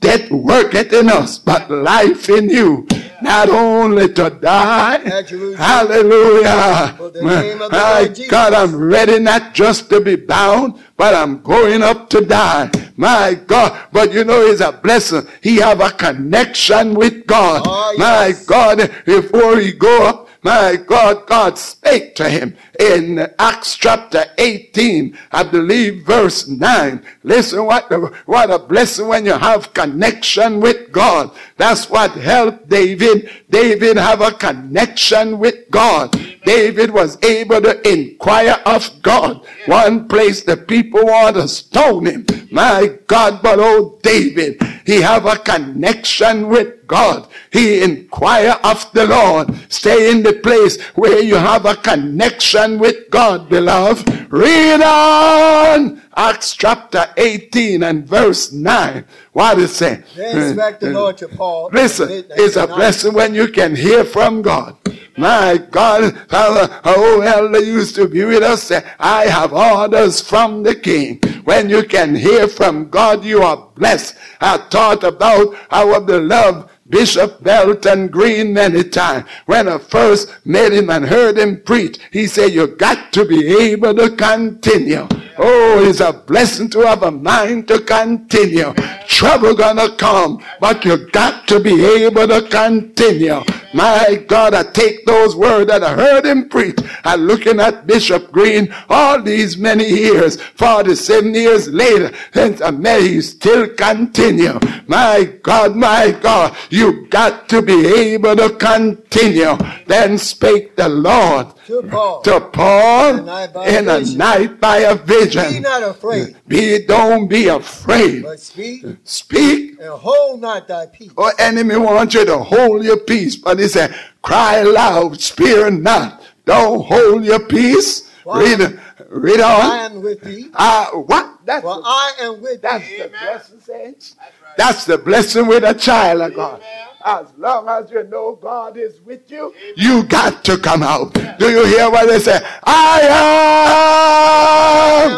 death 0.00 0.30
worketh 0.30 0.92
in 0.92 1.08
us, 1.08 1.38
but 1.38 1.70
life 1.70 2.28
in 2.28 2.48
you. 2.48 2.86
Not 3.22 3.50
only 3.50 4.12
to 4.14 4.30
die, 4.30 4.96
At 4.96 5.30
hallelujah. 5.30 6.94
For 6.96 7.10
the 7.10 7.22
name 7.22 7.62
of 7.62 7.70
the 7.70 7.76
My 7.76 8.00
Lord 8.00 8.14
Jesus. 8.16 8.30
God, 8.30 8.52
I'm 8.52 8.74
ready 8.74 9.20
not 9.20 9.54
just 9.54 9.88
to 9.90 10.00
be 10.00 10.16
bound, 10.16 10.82
but 10.96 11.14
I'm 11.14 11.40
going 11.42 11.82
up 11.84 12.10
to 12.10 12.20
die. 12.24 12.70
My 12.96 13.34
God, 13.46 13.78
but 13.92 14.12
you 14.12 14.24
know, 14.24 14.40
it's 14.42 14.60
a 14.60 14.72
blessing. 14.72 15.22
He 15.40 15.56
have 15.58 15.80
a 15.80 15.90
connection 15.90 16.94
with 16.94 17.26
God. 17.26 17.62
Oh, 17.64 17.94
My 17.96 18.28
yes. 18.28 18.44
God, 18.44 18.90
before 19.06 19.58
he 19.60 19.70
go 19.72 20.04
up, 20.06 20.28
my 20.42 20.76
God, 20.76 21.26
God 21.26 21.56
spake 21.56 22.16
to 22.16 22.28
him 22.28 22.56
in 22.80 23.28
Acts 23.38 23.76
chapter 23.76 24.24
18, 24.38 25.16
I 25.30 25.44
believe 25.44 26.04
verse 26.04 26.48
9. 26.48 27.04
Listen, 27.22 27.64
what, 27.64 27.88
what 28.26 28.50
a 28.50 28.58
blessing 28.58 29.06
when 29.06 29.24
you 29.24 29.34
have 29.34 29.72
connection 29.72 30.60
with 30.60 30.90
God. 30.90 31.30
That's 31.58 31.88
what 31.88 32.12
helped 32.12 32.68
David. 32.68 33.30
David 33.50 33.96
have 33.96 34.20
a 34.20 34.32
connection 34.32 35.38
with 35.38 35.70
God. 35.70 36.10
David 36.44 36.90
was 36.90 37.22
able 37.22 37.60
to 37.60 37.88
inquire 37.88 38.60
of 38.66 38.90
God. 39.02 39.46
One 39.66 40.08
place 40.08 40.42
the 40.42 40.56
people 40.56 41.04
want 41.04 41.36
to 41.36 41.46
stone 41.46 42.06
him. 42.06 42.26
My 42.50 42.98
God, 43.06 43.42
but 43.42 43.60
oh 43.60 44.00
David, 44.02 44.60
he 44.84 45.00
have 45.00 45.26
a 45.26 45.36
connection 45.36 46.48
with 46.48 46.86
God. 46.86 47.28
He 47.50 47.82
inquire 47.82 48.56
of 48.64 48.90
the 48.92 49.06
Lord. 49.06 49.54
Stay 49.72 50.10
in 50.10 50.22
the 50.22 50.34
place 50.34 50.80
where 50.94 51.22
you 51.22 51.36
have 51.36 51.66
a 51.66 51.76
connection 51.76 52.78
with 52.78 53.10
God, 53.10 53.48
beloved. 53.48 54.32
Read 54.32 54.80
on 54.82 56.02
Acts 56.16 56.54
chapter 56.54 57.06
18 57.16 57.82
and 57.82 58.06
verse 58.06 58.52
9. 58.52 59.04
What 59.32 59.58
is 59.58 59.80
it? 59.80 60.04
Then 60.14 60.54
spake 60.54 60.80
the 60.80 60.90
Lord 60.90 61.16
to 61.18 61.28
Paul. 61.28 61.70
Listen, 61.72 62.24
it's 62.30 62.56
a 62.56 62.66
blessing 62.66 63.14
when 63.14 63.34
you 63.34 63.48
can 63.48 63.74
hear 63.74 64.04
from 64.04 64.42
God. 64.42 64.76
My 65.16 65.58
God, 65.70 66.16
our 66.32 66.80
old 66.96 67.24
elder 67.24 67.62
used 67.62 67.94
to 67.96 68.08
be 68.08 68.24
with 68.24 68.42
us. 68.42 68.64
Say, 68.64 68.82
I 68.98 69.26
have 69.26 69.52
orders 69.52 70.20
from 70.20 70.62
the 70.62 70.74
king. 70.74 71.20
When 71.44 71.68
you 71.68 71.82
can 71.84 72.14
hear 72.14 72.48
from 72.48 72.88
God, 72.88 73.24
you 73.24 73.42
are 73.42 73.68
blessed. 73.74 74.16
I 74.40 74.58
thought 74.58 75.04
about 75.04 75.56
our 75.70 76.00
beloved 76.00 76.70
Bishop 76.88 77.42
Belton 77.42 78.08
Green 78.08 78.52
many 78.52 78.84
times. 78.84 79.28
When 79.46 79.68
I 79.68 79.78
first 79.78 80.30
met 80.44 80.72
him 80.72 80.90
and 80.90 81.06
heard 81.06 81.38
him 81.38 81.62
preach, 81.64 81.98
he 82.12 82.26
said, 82.26 82.52
you 82.52 82.66
got 82.66 83.12
to 83.14 83.24
be 83.24 83.46
able 83.46 83.94
to 83.94 84.10
continue. 84.14 85.08
Oh, 85.38 85.82
it's 85.88 86.00
a 86.00 86.12
blessing 86.12 86.68
to 86.70 86.80
have 86.80 87.02
a 87.02 87.10
mind 87.10 87.68
to 87.68 87.80
continue. 87.80 88.74
Trouble 89.08 89.54
gonna 89.54 89.96
come, 89.96 90.44
but 90.60 90.84
you 90.84 91.08
got 91.10 91.48
to 91.48 91.58
be 91.58 91.84
able 91.84 92.28
to 92.28 92.42
continue. 92.48 93.40
My 93.74 94.22
God, 94.28 94.54
I 94.54 94.62
take 94.64 95.06
those 95.06 95.34
words 95.34 95.68
that 95.68 95.82
I 95.82 95.94
heard 95.94 96.26
him 96.26 96.48
preach. 96.48 96.78
I'm 97.04 97.20
looking 97.22 97.58
at 97.60 97.86
Bishop 97.86 98.30
Green 98.30 98.72
all 98.88 99.20
these 99.22 99.56
many 99.56 99.88
years, 99.88 100.40
47 100.40 101.34
years 101.34 101.68
later, 101.68 102.12
since 102.34 102.60
I 102.60 102.70
met, 102.70 103.02
he 103.02 103.20
still 103.22 103.68
continue. 103.74 104.58
My 104.86 105.24
God, 105.42 105.74
my 105.76 106.10
God, 106.20 106.54
you 106.70 107.06
got 107.08 107.48
to 107.50 107.62
be 107.62 107.86
able 107.86 108.36
to 108.36 108.50
continue. 108.56 109.56
Then 109.86 110.18
spake 110.18 110.76
the 110.76 110.88
Lord 110.88 111.48
To 111.66 111.82
Paul. 111.82 112.22
to 112.22 112.40
Paul 112.40 113.10
In 113.14 113.18
a 113.20 113.22
night 113.22 113.52
by 113.54 113.66
a 113.66 113.78
in 113.78 113.88
a 113.88 113.98
vision. 113.98 114.18
night 114.18 114.60
by 114.60 114.76
a 114.78 114.96
Be 114.96 115.60
not 115.60 115.82
afraid, 115.82 116.36
Be, 116.46 116.78
don't 116.84 117.28
be 117.28 117.48
afraid. 117.48 118.22
but 118.22 118.40
speak 118.40 118.84
Speak 119.04 119.71
and 119.80 119.88
hold 119.90 120.40
not 120.40 120.68
thy 120.68 120.86
peace. 120.86 121.10
or 121.16 121.32
enemy 121.40 121.76
wants 121.76 122.14
you 122.14 122.24
to 122.24 122.38
hold 122.38 122.84
your 122.84 122.98
peace. 122.98 123.36
But 123.36 123.58
he 123.58 123.68
said, 123.68 123.94
cry 124.22 124.62
loud, 124.62 125.20
spare 125.20 125.70
not. 125.70 126.22
Don't 126.44 126.84
hold 126.84 127.24
your 127.24 127.46
peace. 127.46 128.10
Why? 128.24 128.40
Read, 128.40 128.80
read 129.10 129.40
I 129.40 129.78
am 129.86 130.02
with 130.02 130.20
thee, 130.22 130.48
Uh, 130.54 130.86
what? 130.92 131.38
That's, 131.44 131.62
for 131.62 131.76
the, 131.76 131.82
I 131.84 132.12
am 132.20 132.40
with 132.40 132.62
that's 132.62 132.86
thee. 132.86 132.98
the 133.02 133.08
blessing, 133.08 133.60
saints. 133.60 134.16
That's 134.56 134.84
the 134.84 134.98
blessing 134.98 135.46
with 135.48 135.64
a 135.64 135.74
child 135.74 136.20
of 136.20 136.34
God. 136.34 136.62
As 137.04 137.26
long 137.36 137.68
as 137.68 137.90
you 137.90 138.04
know 138.04 138.36
God 138.36 138.76
is 138.76 139.00
with 139.00 139.28
you, 139.30 139.52
you 139.76 140.04
got 140.04 140.44
to 140.44 140.56
come 140.56 140.82
out. 140.82 141.12
Do 141.38 141.50
you 141.50 141.64
hear 141.66 141.90
what 141.90 142.08
they 142.08 142.18
say? 142.20 142.38
I 142.64 143.00
am 143.02 143.12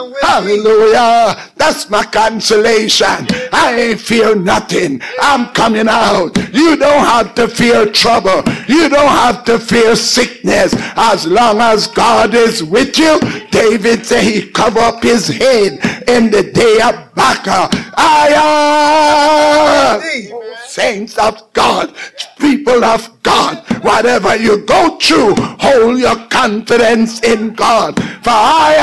am. 0.04 0.10
with 0.10 0.20
Hallelujah. 0.22 1.36
That's 1.56 1.90
my 1.90 2.04
consolation. 2.04 3.26
I 3.52 3.74
ain't 3.78 4.00
fear 4.00 4.34
nothing. 4.34 5.02
I'm 5.20 5.52
coming 5.52 5.88
out. 5.88 6.36
You 6.54 6.76
don't 6.76 7.04
have 7.04 7.34
to 7.34 7.48
fear 7.48 7.84
trouble. 7.86 8.42
You 8.66 8.88
don't 8.88 9.08
have 9.08 9.44
to 9.44 9.58
fear 9.58 9.94
sickness. 9.94 10.74
As 10.96 11.26
long 11.26 11.60
as 11.60 11.86
God 11.86 12.32
is 12.34 12.64
with 12.64 12.98
you, 12.98 13.20
David 13.50 14.06
said 14.06 14.24
he 14.24 14.48
cover 14.50 14.80
up 14.80 15.02
his 15.02 15.28
head 15.28 15.72
in 16.08 16.30
the 16.30 16.44
day 16.50 16.80
of 16.80 17.14
battle. 17.14 17.68
I 17.96 18.32
am 18.34 20.00
Thee. 20.00 20.33
Saints 20.74 21.16
of 21.18 21.52
God, 21.52 21.94
people 22.38 22.84
of 22.84 23.22
God, 23.22 23.64
Whatever 23.84 24.34
you 24.36 24.64
go 24.64 24.96
through, 24.96 25.34
hold 25.36 25.98
your 25.98 26.16
confidence 26.28 27.20
in 27.20 27.52
God. 27.52 27.94
For 28.24 28.30
I 28.30 28.74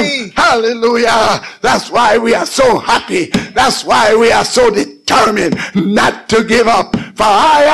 am. 0.00 0.30
Hallelujah. 0.30 1.40
That's 1.60 1.90
why 1.90 2.16
we 2.16 2.34
are 2.34 2.46
so 2.46 2.78
happy. 2.78 3.26
That's 3.54 3.84
why 3.84 4.16
we 4.16 4.32
are 4.32 4.46
so 4.46 4.70
determined 4.70 5.56
not 5.74 6.28
to 6.30 6.42
give 6.42 6.66
up. 6.66 6.96
For 6.96 7.28
I 7.28 7.66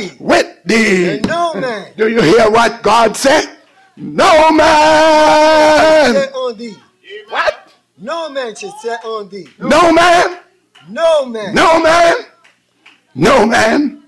am 0.00 0.16
with 0.18 0.64
thee. 0.64 1.20
No 1.26 1.52
man 1.52 1.92
Do 1.98 2.08
you 2.08 2.22
hear 2.22 2.50
what 2.50 2.82
God 2.82 3.14
said? 3.14 3.58
No 3.96 4.50
man. 4.50 6.14
set 6.14 6.32
on 6.32 6.56
thee. 6.56 6.76
What? 7.28 7.72
No 7.98 8.30
man 8.30 8.54
should 8.56 8.72
set 8.80 9.04
on 9.04 9.28
thee. 9.28 9.48
No 9.58 9.92
man. 9.92 10.38
No 10.88 11.26
man. 11.26 11.54
No 11.54 11.82
man. 11.82 12.14
No 13.14 13.46
man. 13.46 14.02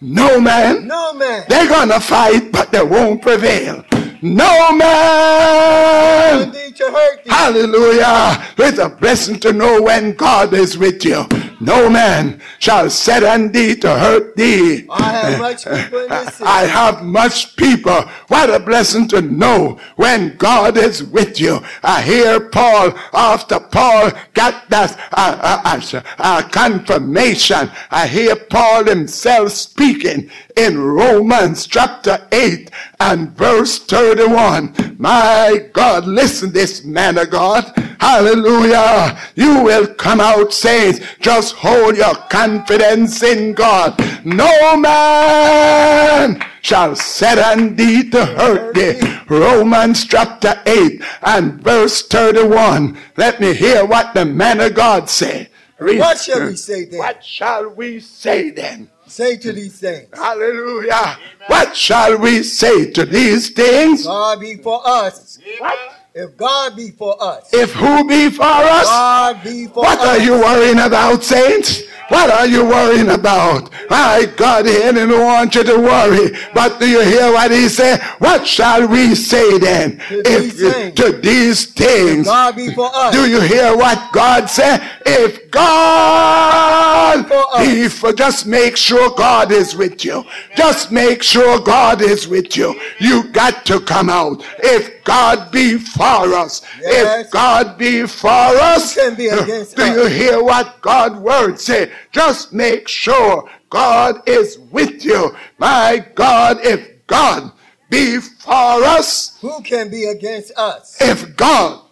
No 0.00 0.40
man. 0.40 0.86
No 0.86 1.14
man. 1.14 1.44
They're 1.48 1.68
gonna 1.68 2.00
fight, 2.00 2.52
but 2.52 2.70
they 2.70 2.82
won't 2.82 3.22
prevail. 3.22 3.84
No 4.22 4.72
man. 4.72 6.50
thee 6.50 6.72
to 6.72 6.84
hurt 6.84 7.24
thee. 7.24 7.30
Hallelujah. 7.30 8.44
It's 8.58 8.78
a 8.78 8.88
blessing 8.88 9.38
to 9.40 9.52
know 9.52 9.82
when 9.82 10.12
God 10.14 10.52
is 10.54 10.76
with 10.76 11.04
you. 11.04 11.24
No 11.60 11.90
man 11.90 12.40
shall 12.60 12.88
set 12.88 13.24
on 13.24 13.50
thee 13.50 13.74
to 13.76 13.98
hurt 13.98 14.36
thee. 14.36 14.86
I 14.90 15.02
have 15.02 15.38
much 15.40 15.64
people 15.64 15.98
in 16.00 16.08
this 16.08 16.34
city. 16.34 16.44
I 16.44 16.64
have 16.64 17.02
much 17.02 17.56
people. 17.56 18.00
What 18.28 18.50
a 18.50 18.60
blessing 18.60 19.08
to 19.08 19.22
know 19.22 19.80
when 19.96 20.36
God 20.36 20.76
is 20.76 21.02
with 21.02 21.40
you. 21.40 21.60
I 21.82 22.02
hear 22.02 22.40
Paul, 22.40 22.92
after 23.12 23.58
Paul 23.58 24.12
got 24.34 24.68
that 24.70 24.98
uh, 25.12 25.60
uh, 25.64 26.02
uh, 26.18 26.42
confirmation, 26.48 27.70
I 27.90 28.06
hear 28.06 28.36
Paul 28.36 28.84
himself 28.84 29.50
speaking 29.52 30.30
in 30.58 30.76
Romans 30.76 31.68
chapter 31.68 32.26
8 32.32 32.68
and 32.98 33.30
verse 33.30 33.78
31. 33.78 34.96
My 34.98 35.68
God, 35.72 36.04
listen 36.04 36.50
this 36.50 36.84
man 36.84 37.16
of 37.16 37.30
God. 37.30 37.64
Hallelujah. 38.00 39.16
You 39.36 39.62
will 39.62 39.86
come 39.94 40.20
out 40.20 40.52
saints. 40.52 40.98
Just 41.20 41.54
hold 41.54 41.96
your 41.96 42.16
confidence 42.28 43.22
in 43.22 43.54
God. 43.54 44.00
No 44.24 44.76
man 44.76 46.44
shall 46.60 46.96
set 46.96 47.38
on 47.38 47.76
thee 47.76 48.10
to 48.10 48.26
hurt 48.26 48.74
thee. 48.74 49.00
Romans 49.28 50.04
chapter 50.06 50.60
8 50.66 51.00
and 51.22 51.62
verse 51.62 52.02
31. 52.08 52.98
Let 53.16 53.40
me 53.40 53.54
hear 53.54 53.84
what 53.86 54.12
the 54.12 54.24
man 54.24 54.60
of 54.60 54.74
God 54.74 55.08
said. 55.08 55.50
What 55.78 56.18
shall 56.18 56.48
we 56.48 56.56
say 56.56 56.86
then? 56.86 56.98
What 56.98 57.24
shall 57.24 57.68
we 57.68 58.00
say 58.00 58.50
then? 58.50 58.90
Say 59.08 59.36
to 59.38 59.52
these 59.52 59.78
things. 59.80 60.08
Hallelujah. 60.12 61.18
What 61.46 61.76
shall 61.76 62.18
we 62.18 62.42
say 62.42 62.90
to 62.92 63.04
these 63.04 63.50
things? 63.50 64.04
God 64.04 64.40
be 64.40 64.56
for 64.56 64.80
us. 64.86 65.38
What? 65.58 65.97
If 66.20 66.36
God 66.36 66.74
be 66.74 66.90
for 66.90 67.14
us. 67.22 67.48
If 67.54 67.72
who 67.74 68.04
be 68.08 68.28
for 68.28 68.42
us? 68.42 68.86
God 68.86 69.44
be 69.44 69.66
for 69.68 69.84
What 69.84 70.00
us. 70.00 70.06
are 70.06 70.18
you 70.18 70.32
worrying 70.32 70.80
about, 70.80 71.22
saints? 71.22 71.84
What 72.08 72.28
are 72.30 72.46
you 72.46 72.64
worrying 72.64 73.10
about? 73.10 73.70
My 73.90 74.26
God, 74.36 74.64
he 74.66 74.72
didn't 74.72 75.10
want 75.10 75.54
you 75.54 75.62
to 75.62 75.78
worry. 75.78 76.30
But 76.54 76.80
do 76.80 76.88
you 76.88 77.02
hear 77.02 77.30
what 77.30 77.50
he 77.50 77.68
said? 77.68 78.00
What 78.18 78.46
shall 78.46 78.88
we 78.88 79.14
say 79.14 79.58
then? 79.58 79.98
To 80.08 80.18
If 80.26 80.56
these 80.56 80.72
things. 80.72 80.94
to 80.96 81.12
these 81.12 81.66
things. 81.66 82.26
God 82.26 82.56
be 82.56 82.72
for 82.74 82.90
us. 82.94 83.14
Do 83.14 83.28
you 83.30 83.40
hear 83.42 83.76
what 83.76 84.10
God 84.12 84.48
said? 84.48 84.80
If 85.04 85.50
God 85.50 87.28
For 87.28 87.44
us. 87.56 87.66
be 87.66 87.88
for 87.88 88.12
just 88.14 88.46
make 88.46 88.76
sure 88.78 89.10
God 89.14 89.52
is 89.52 89.76
with 89.76 90.02
you. 90.04 90.24
Just 90.56 90.90
make 90.90 91.22
sure 91.22 91.60
God 91.60 92.00
is 92.00 92.26
with 92.26 92.56
you. 92.56 92.74
You 93.00 93.24
got 93.32 93.66
to 93.66 93.80
come 93.80 94.08
out. 94.08 94.42
If 94.60 95.04
God 95.04 95.50
be 95.52 95.76
for 95.78 96.02
us, 96.34 96.62
Yes. 96.80 97.26
if 97.26 97.30
God 97.30 97.76
be 97.78 98.06
for 98.06 98.28
us, 98.28 98.94
Who 98.94 99.00
can 99.02 99.14
be 99.14 99.28
against 99.28 99.76
do 99.76 99.82
us? 99.82 99.96
you 99.96 100.06
hear 100.06 100.42
what 100.42 100.80
God 100.80 101.16
word 101.18 101.58
say? 101.60 101.90
Just 102.12 102.52
make 102.52 102.88
sure 102.88 103.48
God 103.70 104.22
is 104.28 104.58
with 104.70 105.04
you. 105.04 105.34
My 105.58 106.04
God, 106.14 106.58
if 106.64 107.06
God 107.06 107.52
be 107.90 108.18
for 108.18 108.84
us, 108.84 109.38
Who 109.40 109.60
can 109.62 109.90
be 109.90 110.04
against 110.06 110.52
us? 110.58 110.96
if 111.00 111.36
God, 111.36 111.82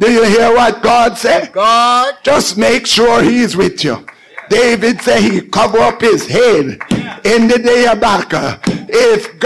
do 0.00 0.10
you 0.12 0.24
hear 0.24 0.52
what 0.54 0.80
God 0.82 1.18
said? 1.18 1.52
God. 1.52 2.14
Just 2.22 2.56
make 2.56 2.86
sure 2.86 3.20
he's 3.22 3.56
with 3.56 3.82
you. 3.84 4.06
David 4.48 5.00
said 5.02 5.20
he 5.20 5.40
cover 5.42 5.78
up 5.78 6.00
his 6.00 6.26
head 6.26 6.78
in 7.24 7.48
the 7.48 7.58
day 7.62 7.86
of 7.86 8.00
battle. 8.00 8.58
If 8.88 9.38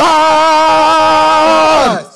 God, 0.72 2.00
Us. 2.06 2.11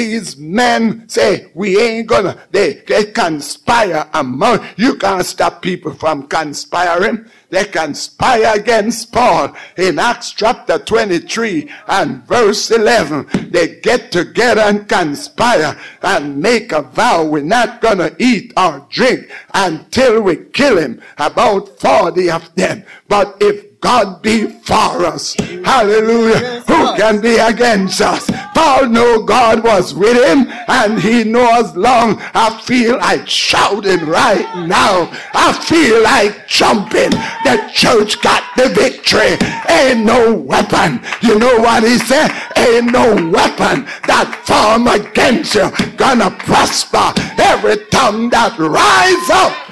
These 0.00 0.38
men 0.38 1.06
say 1.08 1.50
we 1.54 1.78
ain't 1.78 2.06
gonna, 2.06 2.38
they, 2.50 2.82
they 2.88 3.04
conspire 3.04 4.08
among, 4.14 4.64
you 4.76 4.96
can't 4.96 5.26
stop 5.26 5.60
people 5.60 5.92
from 5.92 6.26
conspiring. 6.26 7.26
They 7.50 7.64
conspire 7.64 8.52
against 8.54 9.12
Paul 9.12 9.54
in 9.76 9.98
Acts 9.98 10.32
chapter 10.32 10.78
23 10.78 11.70
and 11.88 12.24
verse 12.24 12.70
11. 12.70 13.50
They 13.50 13.80
get 13.80 14.10
together 14.10 14.62
and 14.62 14.88
conspire 14.88 15.78
and 16.02 16.40
make 16.40 16.72
a 16.72 16.82
vow 16.82 17.24
we're 17.24 17.42
not 17.42 17.82
gonna 17.82 18.12
eat 18.18 18.54
or 18.56 18.86
drink 18.88 19.30
until 19.52 20.22
we 20.22 20.36
kill 20.36 20.78
him. 20.78 21.02
About 21.18 21.78
40 21.78 22.30
of 22.30 22.54
them. 22.54 22.84
But 23.08 23.36
if 23.40 23.69
God 23.80 24.20
be 24.22 24.46
for 24.46 25.06
us. 25.06 25.34
Hallelujah. 25.64 26.60
Who 26.66 26.96
can 26.96 27.20
be 27.20 27.36
against 27.36 28.00
us? 28.02 28.30
Paul 28.54 28.86
knew 28.86 29.24
God 29.24 29.64
was 29.64 29.94
with 29.94 30.16
him 30.16 30.46
and 30.68 31.00
he 31.00 31.24
knows 31.24 31.74
long 31.74 32.20
I 32.34 32.60
feel 32.62 32.98
like 32.98 33.26
shouting 33.26 34.04
right 34.06 34.66
now. 34.66 35.08
I 35.32 35.52
feel 35.64 36.02
like 36.02 36.46
jumping. 36.46 37.10
The 37.44 37.70
church 37.72 38.20
got 38.20 38.44
the 38.56 38.68
victory. 38.68 39.38
Ain't 39.70 40.04
no 40.04 40.34
weapon. 40.34 41.00
You 41.22 41.38
know 41.38 41.56
what 41.58 41.82
he 41.82 41.98
said? 41.98 42.30
Ain't 42.56 42.92
no 42.92 43.14
weapon 43.14 43.86
that 44.06 44.42
form 44.44 44.88
against 44.88 45.54
you 45.54 45.70
gonna 45.96 46.30
prosper. 46.30 47.14
Every 47.38 47.86
tongue 47.86 48.28
that 48.30 48.58
rise 48.58 49.30
up 49.30 49.70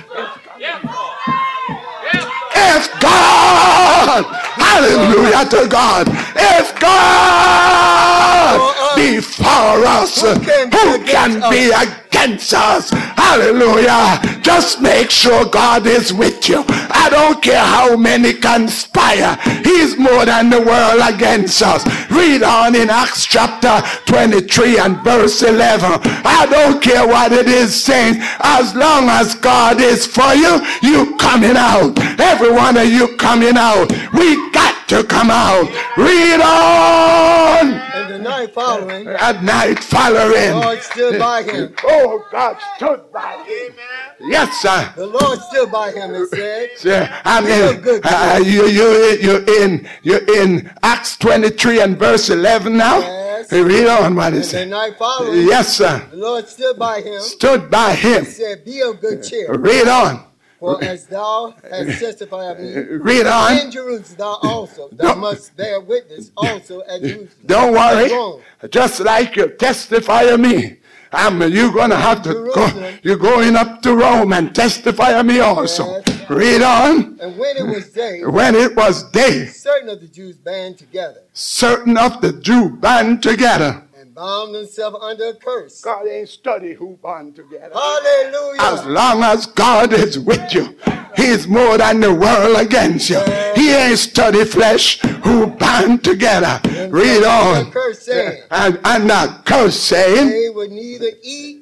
if 2.55 3.01
God, 3.01 4.48
hallelujah 4.59 5.44
to 5.51 5.68
God, 5.68 6.09
if 6.37 6.79
God 6.81 8.59
oh, 8.61 8.75
oh. 8.79 8.97
be 8.97 9.21
for 9.21 9.87
us, 9.87 10.23
Who 10.23 11.05
can 11.05 11.40
be 11.51 11.71
against 11.71 12.09
against 12.18 12.55
us? 12.55 12.90
Hallelujah. 12.90 14.21
Just 14.42 14.81
make 14.81 15.11
sure 15.11 15.44
God 15.44 15.87
is 15.87 16.12
with 16.12 16.49
you. 16.49 16.64
I 16.68 17.09
don't 17.11 17.42
care 17.42 17.62
how 17.62 17.97
many 17.97 18.35
conspire. 18.35 19.37
He's 19.62 19.99
more 19.99 20.25
than 20.25 20.51
the 20.51 20.61
world 20.61 21.01
against 21.14 21.62
us. 21.62 21.85
Read 22.11 22.42
on 22.42 22.75
in 22.75 22.90
Acts 22.90 23.27
chapter 23.27 23.83
23 24.07 24.79
and 24.79 24.99
verse 25.05 25.42
11. 25.42 26.01
I 26.25 26.47
don't 26.51 26.83
care 26.83 27.07
what 27.07 27.33
it 27.33 27.47
is 27.47 27.75
saying. 27.75 28.16
As 28.40 28.75
long 28.75 29.09
as 29.09 29.35
God 29.35 29.81
is 29.81 30.07
for 30.07 30.35
you, 30.35 30.61
you 30.83 31.16
coming 31.16 31.57
out. 31.57 31.99
Every 32.18 32.53
one 32.53 32.77
of 32.77 32.87
you 32.87 33.16
coming 33.16 33.57
out. 33.57 33.92
We 34.12 34.48
got 34.53 34.89
to 34.89 35.05
come 35.05 35.31
out. 35.31 35.69
Read 35.97 36.41
on. 36.41 37.73
And 37.73 38.15
the 38.15 38.19
night 38.19 38.55
following, 38.55 39.09
At 39.09 39.43
night 39.43 39.79
following. 39.81 40.53
God 40.61 40.83
stood 40.83 41.19
by 41.19 41.43
him. 41.43 41.75
Oh, 41.85 42.25
God 42.31 42.57
stood 42.77 43.13
by 43.13 43.43
him. 43.47 43.75
Yes, 44.21 44.61
sir. 44.61 44.93
The 44.97 45.07
Lord 45.07 45.39
stood 45.41 45.71
by 45.71 45.91
him 45.93 46.15
and 46.15 46.29
said, 46.29 46.71
Sir, 46.77 47.21
I 47.25 47.41
Real 47.41 47.71
in, 47.71 47.81
good. 47.81 48.01
uh, 48.05 48.41
you, 48.45 48.67
you, 48.67 49.19
you're 49.21 49.63
in, 49.63 49.89
you're 50.03 50.43
in 50.43 50.71
Acts 50.83 51.17
23 51.19 51.81
and 51.81 51.99
verse 51.99 52.31
11 52.31 52.77
now. 52.77 52.99
Yes. 52.99 53.53
Read 53.53 53.87
on 53.87 54.15
what 54.17 54.35
it 54.35 54.53
And 54.53 54.73
the 54.73 54.95
says. 54.99 55.47
Yes, 55.47 55.77
sir. 55.77 56.07
the 56.11 56.17
Lord 56.17 56.49
stood 56.49 56.77
by 56.79 57.01
him 57.01 57.21
Stood 57.21 57.71
by 57.71 57.95
him. 57.95 58.19
and 58.25 58.27
said, 58.27 58.65
Be 58.65 58.81
of 58.83 59.01
good 59.01 59.23
cheer, 59.23 59.55
Read 59.55 59.87
on. 59.89 60.25
For 60.59 60.83
as 60.83 61.07
thou 61.07 61.55
hast 61.71 62.01
testified 62.01 62.57
of 62.57 62.61
me, 62.62 62.73
Read 62.99 63.21
in 63.23 63.27
on. 63.27 63.71
Jerusalem 63.71 64.16
thou 64.18 64.38
also, 64.42 64.88
thou 64.92 65.09
Don't- 65.14 65.21
must 65.21 65.57
bear 65.57 65.81
witness 65.81 66.31
also 66.37 66.83
at 66.83 67.01
Jerusalem. 67.03 67.29
Don't 67.47 67.73
worry. 67.73 68.42
Just 68.71 69.01
like 69.01 69.37
you 69.37 69.49
testify 69.49 70.23
of 70.23 70.40
me. 70.40 70.77
Um, 71.11 71.40
you're 71.40 71.73
gonna 71.73 71.97
have 71.97 72.21
to 72.25 72.35
go. 72.55 72.92
You're 73.03 73.16
going 73.16 73.57
up 73.57 73.81
to 73.81 73.97
Rome 73.97 74.35
and 74.35 74.55
testify 74.55 75.12
of 75.12 75.25
me 75.25 75.40
also. 75.40 76.03
Yes. 76.07 76.29
Read 76.29 76.61
on. 76.61 77.18
And 77.23 77.38
when 77.38 77.57
it 77.57 77.66
was 77.66 77.88
day, 77.88 78.23
When 78.27 78.55
it 78.55 78.77
was 78.77 79.05
day, 79.11 79.47
certain 79.47 79.88
of 79.88 80.03
the 80.03 80.07
Jews 80.09 80.37
band 80.37 80.77
together 80.77 81.23
certain 81.33 81.97
of 81.97 82.21
the 82.21 82.35
Jew 82.35 82.68
band 82.68 83.23
together. 83.23 83.83
Bound 84.19 84.53
themselves 84.53 84.97
under 85.01 85.29
a 85.29 85.35
curse. 85.35 85.81
God 85.81 86.09
ain't 86.09 86.29
study 86.29 86.75
who 86.75 86.99
band 87.01 87.37
together. 87.37 87.71
Hallelujah. 87.73 88.61
As 88.61 88.85
long 88.85 89.23
as 89.23 89.47
God 89.47 89.93
is 89.93 90.19
with 90.19 90.53
you, 90.53 90.77
He's 91.17 91.47
more 91.47 91.79
than 91.79 92.01
the 92.01 92.13
world 92.13 92.57
against 92.59 93.11
you. 93.11 93.21
He 93.55 93.71
ain't 93.71 93.99
study 93.99 94.45
flesh 94.45 94.99
who 95.23 95.47
band 95.47 96.03
together. 96.03 96.61
Read 96.91 97.25
on. 97.25 97.71
Curse 97.71 98.03
saying, 98.03 98.43
And, 98.51 98.81
and 98.85 99.07
not 99.07 99.45
curse 99.47 99.79
saying 99.79 100.31
they 100.31 100.51
would 100.51 100.73
neither 100.73 101.11
eat 101.23 101.57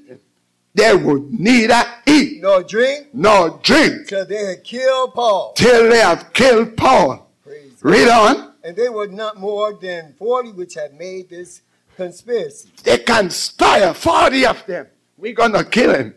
they 0.74 0.94
would 0.94 1.32
neither 1.32 1.82
eat 2.06 2.42
nor 2.42 2.62
drink 2.62 3.08
nor 3.14 3.58
drink 3.62 4.08
till 4.08 4.26
they 4.26 4.44
had 4.44 4.62
killed 4.62 5.14
Paul. 5.14 5.54
till 5.54 5.88
they 5.88 5.98
have 5.98 6.32
killed 6.34 6.76
Paul. 6.76 7.30
Praise 7.42 7.72
God. 7.80 7.90
Read 7.90 8.08
on. 8.08 8.52
And 8.62 8.76
they 8.76 8.90
were 8.90 9.06
not 9.06 9.38
more 9.38 9.72
than 9.72 10.14
40 10.18 10.52
which 10.52 10.74
had 10.74 10.98
made 10.98 11.30
this 11.30 11.62
conspiracy. 11.96 12.68
They 12.84 12.98
conspire, 12.98 13.94
40 13.94 14.46
of 14.46 14.66
them. 14.66 14.86
We're 15.16 15.34
going 15.34 15.52
to 15.52 15.64
kill 15.64 15.94
him. 15.94 16.14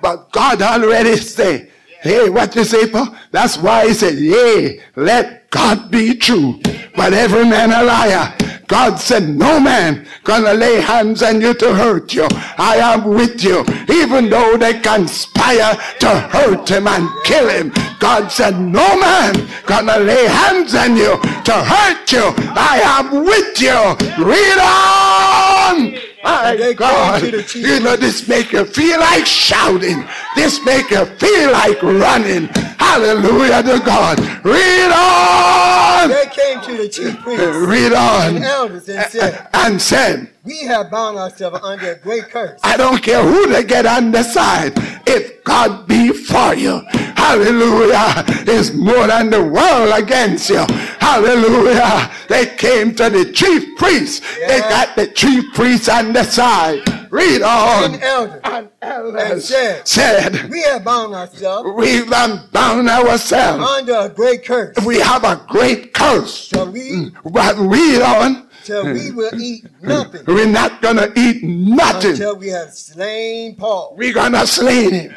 But 0.00 0.30
God 0.30 0.62
already 0.62 1.16
say, 1.16 1.70
hey, 2.02 2.28
what 2.28 2.54
you 2.54 2.64
say, 2.64 2.88
Paul? 2.88 3.16
That's 3.30 3.56
why 3.56 3.88
he 3.88 3.94
said, 3.94 4.14
yea, 4.14 4.80
let 4.94 5.35
God 5.56 5.90
be 5.90 6.14
true, 6.14 6.60
but 6.94 7.14
every 7.14 7.46
man 7.46 7.72
a 7.72 7.82
liar. 7.82 8.34
God 8.66 8.96
said, 8.96 9.26
no 9.26 9.58
man 9.58 10.06
gonna 10.22 10.52
lay 10.52 10.82
hands 10.82 11.22
on 11.22 11.40
you 11.40 11.54
to 11.54 11.74
hurt 11.74 12.12
you. 12.12 12.28
I 12.58 12.76
am 12.76 13.04
with 13.04 13.42
you. 13.42 13.64
Even 13.88 14.28
though 14.28 14.58
they 14.58 14.78
conspire 14.80 15.74
to 16.00 16.08
hurt 16.34 16.68
him 16.68 16.86
and 16.86 17.08
kill 17.24 17.48
him. 17.48 17.72
God 18.00 18.30
said, 18.30 18.60
no 18.60 19.00
man 19.00 19.48
gonna 19.64 19.96
lay 19.96 20.26
hands 20.26 20.74
on 20.74 20.94
you 20.94 21.18
to 21.48 21.54
hurt 21.72 22.12
you. 22.12 22.34
I 22.54 22.80
am 22.98 23.24
with 23.24 23.58
you. 23.58 23.78
Read 24.22 24.58
on. 24.58 25.55
My 25.74 26.52
ah, 26.52 26.54
They 26.56 26.74
God, 26.74 27.20
to 27.20 27.30
the 27.30 27.42
chief 27.42 27.66
you 27.66 27.80
know, 27.80 27.96
this 27.96 28.28
make 28.28 28.52
you 28.52 28.64
feel 28.64 29.00
like 29.00 29.26
shouting. 29.26 30.04
This 30.34 30.64
make 30.64 30.90
you 30.90 31.04
feel 31.04 31.52
like 31.52 31.82
running. 31.82 32.48
Hallelujah 32.78 33.62
to 33.62 33.82
God. 33.84 34.18
Read 34.44 34.92
on. 34.92 36.08
They 36.10 36.26
came 36.30 36.60
to 36.62 36.76
the 36.82 36.88
chief 36.88 37.18
priests 37.20 37.44
Read 37.56 37.92
and 37.92 38.36
on. 38.38 38.42
elders 38.42 38.88
and 38.88 39.10
said, 39.10 39.48
And 39.52 39.80
said, 39.80 40.30
We 40.46 40.60
have 40.66 40.90
bound 40.92 41.18
ourselves 41.18 41.58
under 41.64 41.92
a 41.92 41.96
great 41.98 42.24
curse. 42.30 42.60
I 42.62 42.76
don't 42.76 43.02
care 43.02 43.20
who 43.22 43.48
they 43.48 43.64
get 43.64 43.84
on 43.84 44.12
the 44.12 44.22
side. 44.22 44.72
If 45.06 45.42
God 45.42 45.88
be 45.88 46.12
for 46.12 46.54
you, 46.54 46.82
hallelujah, 47.16 48.24
is 48.48 48.72
more 48.72 49.08
than 49.08 49.30
the 49.30 49.42
world 49.42 49.92
against 50.00 50.48
you. 50.50 50.64
Hallelujah. 51.00 52.10
They 52.28 52.46
came 52.56 52.94
to 52.94 53.10
the 53.10 53.32
chief 53.32 53.76
priest. 53.76 54.22
They 54.46 54.60
got 54.60 54.94
the 54.94 55.08
chief 55.08 55.52
priest 55.54 55.88
on 55.88 56.12
the 56.12 56.22
side. 56.22 56.80
Read 57.10 57.42
on. 57.42 57.94
And 57.94 58.02
elders 58.02 58.40
And 58.44 58.68
elders 58.82 59.48
said, 59.48 59.86
said, 59.88 60.50
We 60.50 60.62
have 60.62 60.84
bound 60.84 61.14
ourselves 61.14 61.70
We've 61.76 62.08
bound 62.10 62.88
ourselves. 62.88 63.64
under 63.64 63.94
a 63.94 64.08
great 64.08 64.44
curse. 64.44 64.76
We 64.84 65.00
have 65.00 65.24
a 65.24 65.44
great 65.48 65.92
curse. 65.92 66.48
Shall 66.48 66.70
we, 66.70 66.90
mm. 66.90 67.32
But 67.32 67.56
read 67.56 68.02
on. 68.02 68.45
Till 68.66 68.92
we 68.92 69.10
hmm. 69.10 69.16
will 69.16 69.40
eat 69.40 69.64
hmm. 69.80 69.88
nothing 69.88 70.22
We're 70.26 70.46
not 70.46 70.82
to 70.82 71.12
eat 71.16 71.42
nothing. 71.42 72.10
until 72.10 72.36
we 72.36 72.48
have 72.48 72.72
slain 72.72 73.54
Paul. 73.54 73.94
We're 73.96 74.12
gonna 74.12 74.46
slay 74.46 74.90
him. 74.90 75.14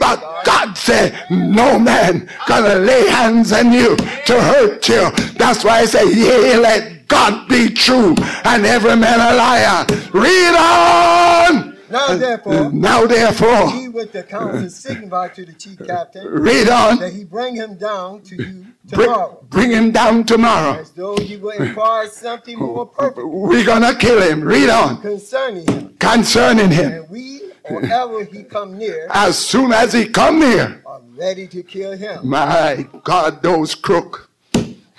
But 0.00 0.44
God 0.44 0.76
said, 0.76 1.26
no 1.30 1.78
man 1.78 2.28
gonna 2.46 2.76
lay 2.76 3.08
hands 3.08 3.52
on 3.52 3.72
you 3.72 3.96
to 3.96 4.40
hurt 4.40 4.88
you. 4.88 5.10
That's 5.36 5.64
why 5.64 5.80
I 5.80 5.84
say, 5.84 6.10
yea, 6.12 6.56
let 6.56 7.06
God 7.08 7.48
be 7.48 7.70
true 7.70 8.14
and 8.44 8.66
every 8.66 8.96
man 8.96 9.20
a 9.20 9.36
liar. 9.36 9.86
Read 10.12 10.54
on. 10.56 11.78
Now 11.90 12.16
therefore, 12.16 12.70
Now 12.70 13.06
therefore, 13.06 13.70
he 13.70 13.88
with 13.88 14.12
the 14.12 14.22
council 14.22 14.68
signified 14.68 15.34
to 15.36 15.46
the 15.46 15.54
chief 15.54 15.78
captain 15.86 16.26
read 16.26 16.68
on. 16.68 16.98
that 16.98 17.12
he 17.14 17.24
bring 17.24 17.54
him 17.54 17.76
down 17.76 18.20
to 18.22 18.36
you 18.36 18.66
Bring, 18.90 19.14
bring 19.50 19.70
him 19.70 19.90
down 19.90 20.24
tomorrow. 20.24 20.80
as 20.80 20.90
though 20.92 21.14
will 21.14 21.50
inquire 21.50 22.08
something 22.08 22.58
more 22.58 22.86
perfect 22.98 23.26
We're 23.26 23.64
gonna 23.64 23.94
kill 23.94 24.20
him. 24.22 24.40
Read 24.42 24.70
on. 24.70 25.00
concerning 25.02 25.66
him. 25.66 25.96
Concerning 25.98 26.70
him. 26.70 26.92
And 26.92 27.10
we, 27.10 27.42
or 27.64 27.84
ever 27.84 28.24
he 28.24 28.44
come 28.44 28.78
near, 28.78 29.06
As 29.10 29.38
soon 29.38 29.72
as 29.72 29.92
he 29.92 30.06
come 30.06 30.40
near, 30.40 30.82
are 30.86 31.02
ready 31.16 31.46
to 31.48 31.62
kill 31.62 31.96
him. 31.96 32.26
My 32.28 32.86
God, 33.04 33.42
those 33.42 33.74
crook. 33.74 34.30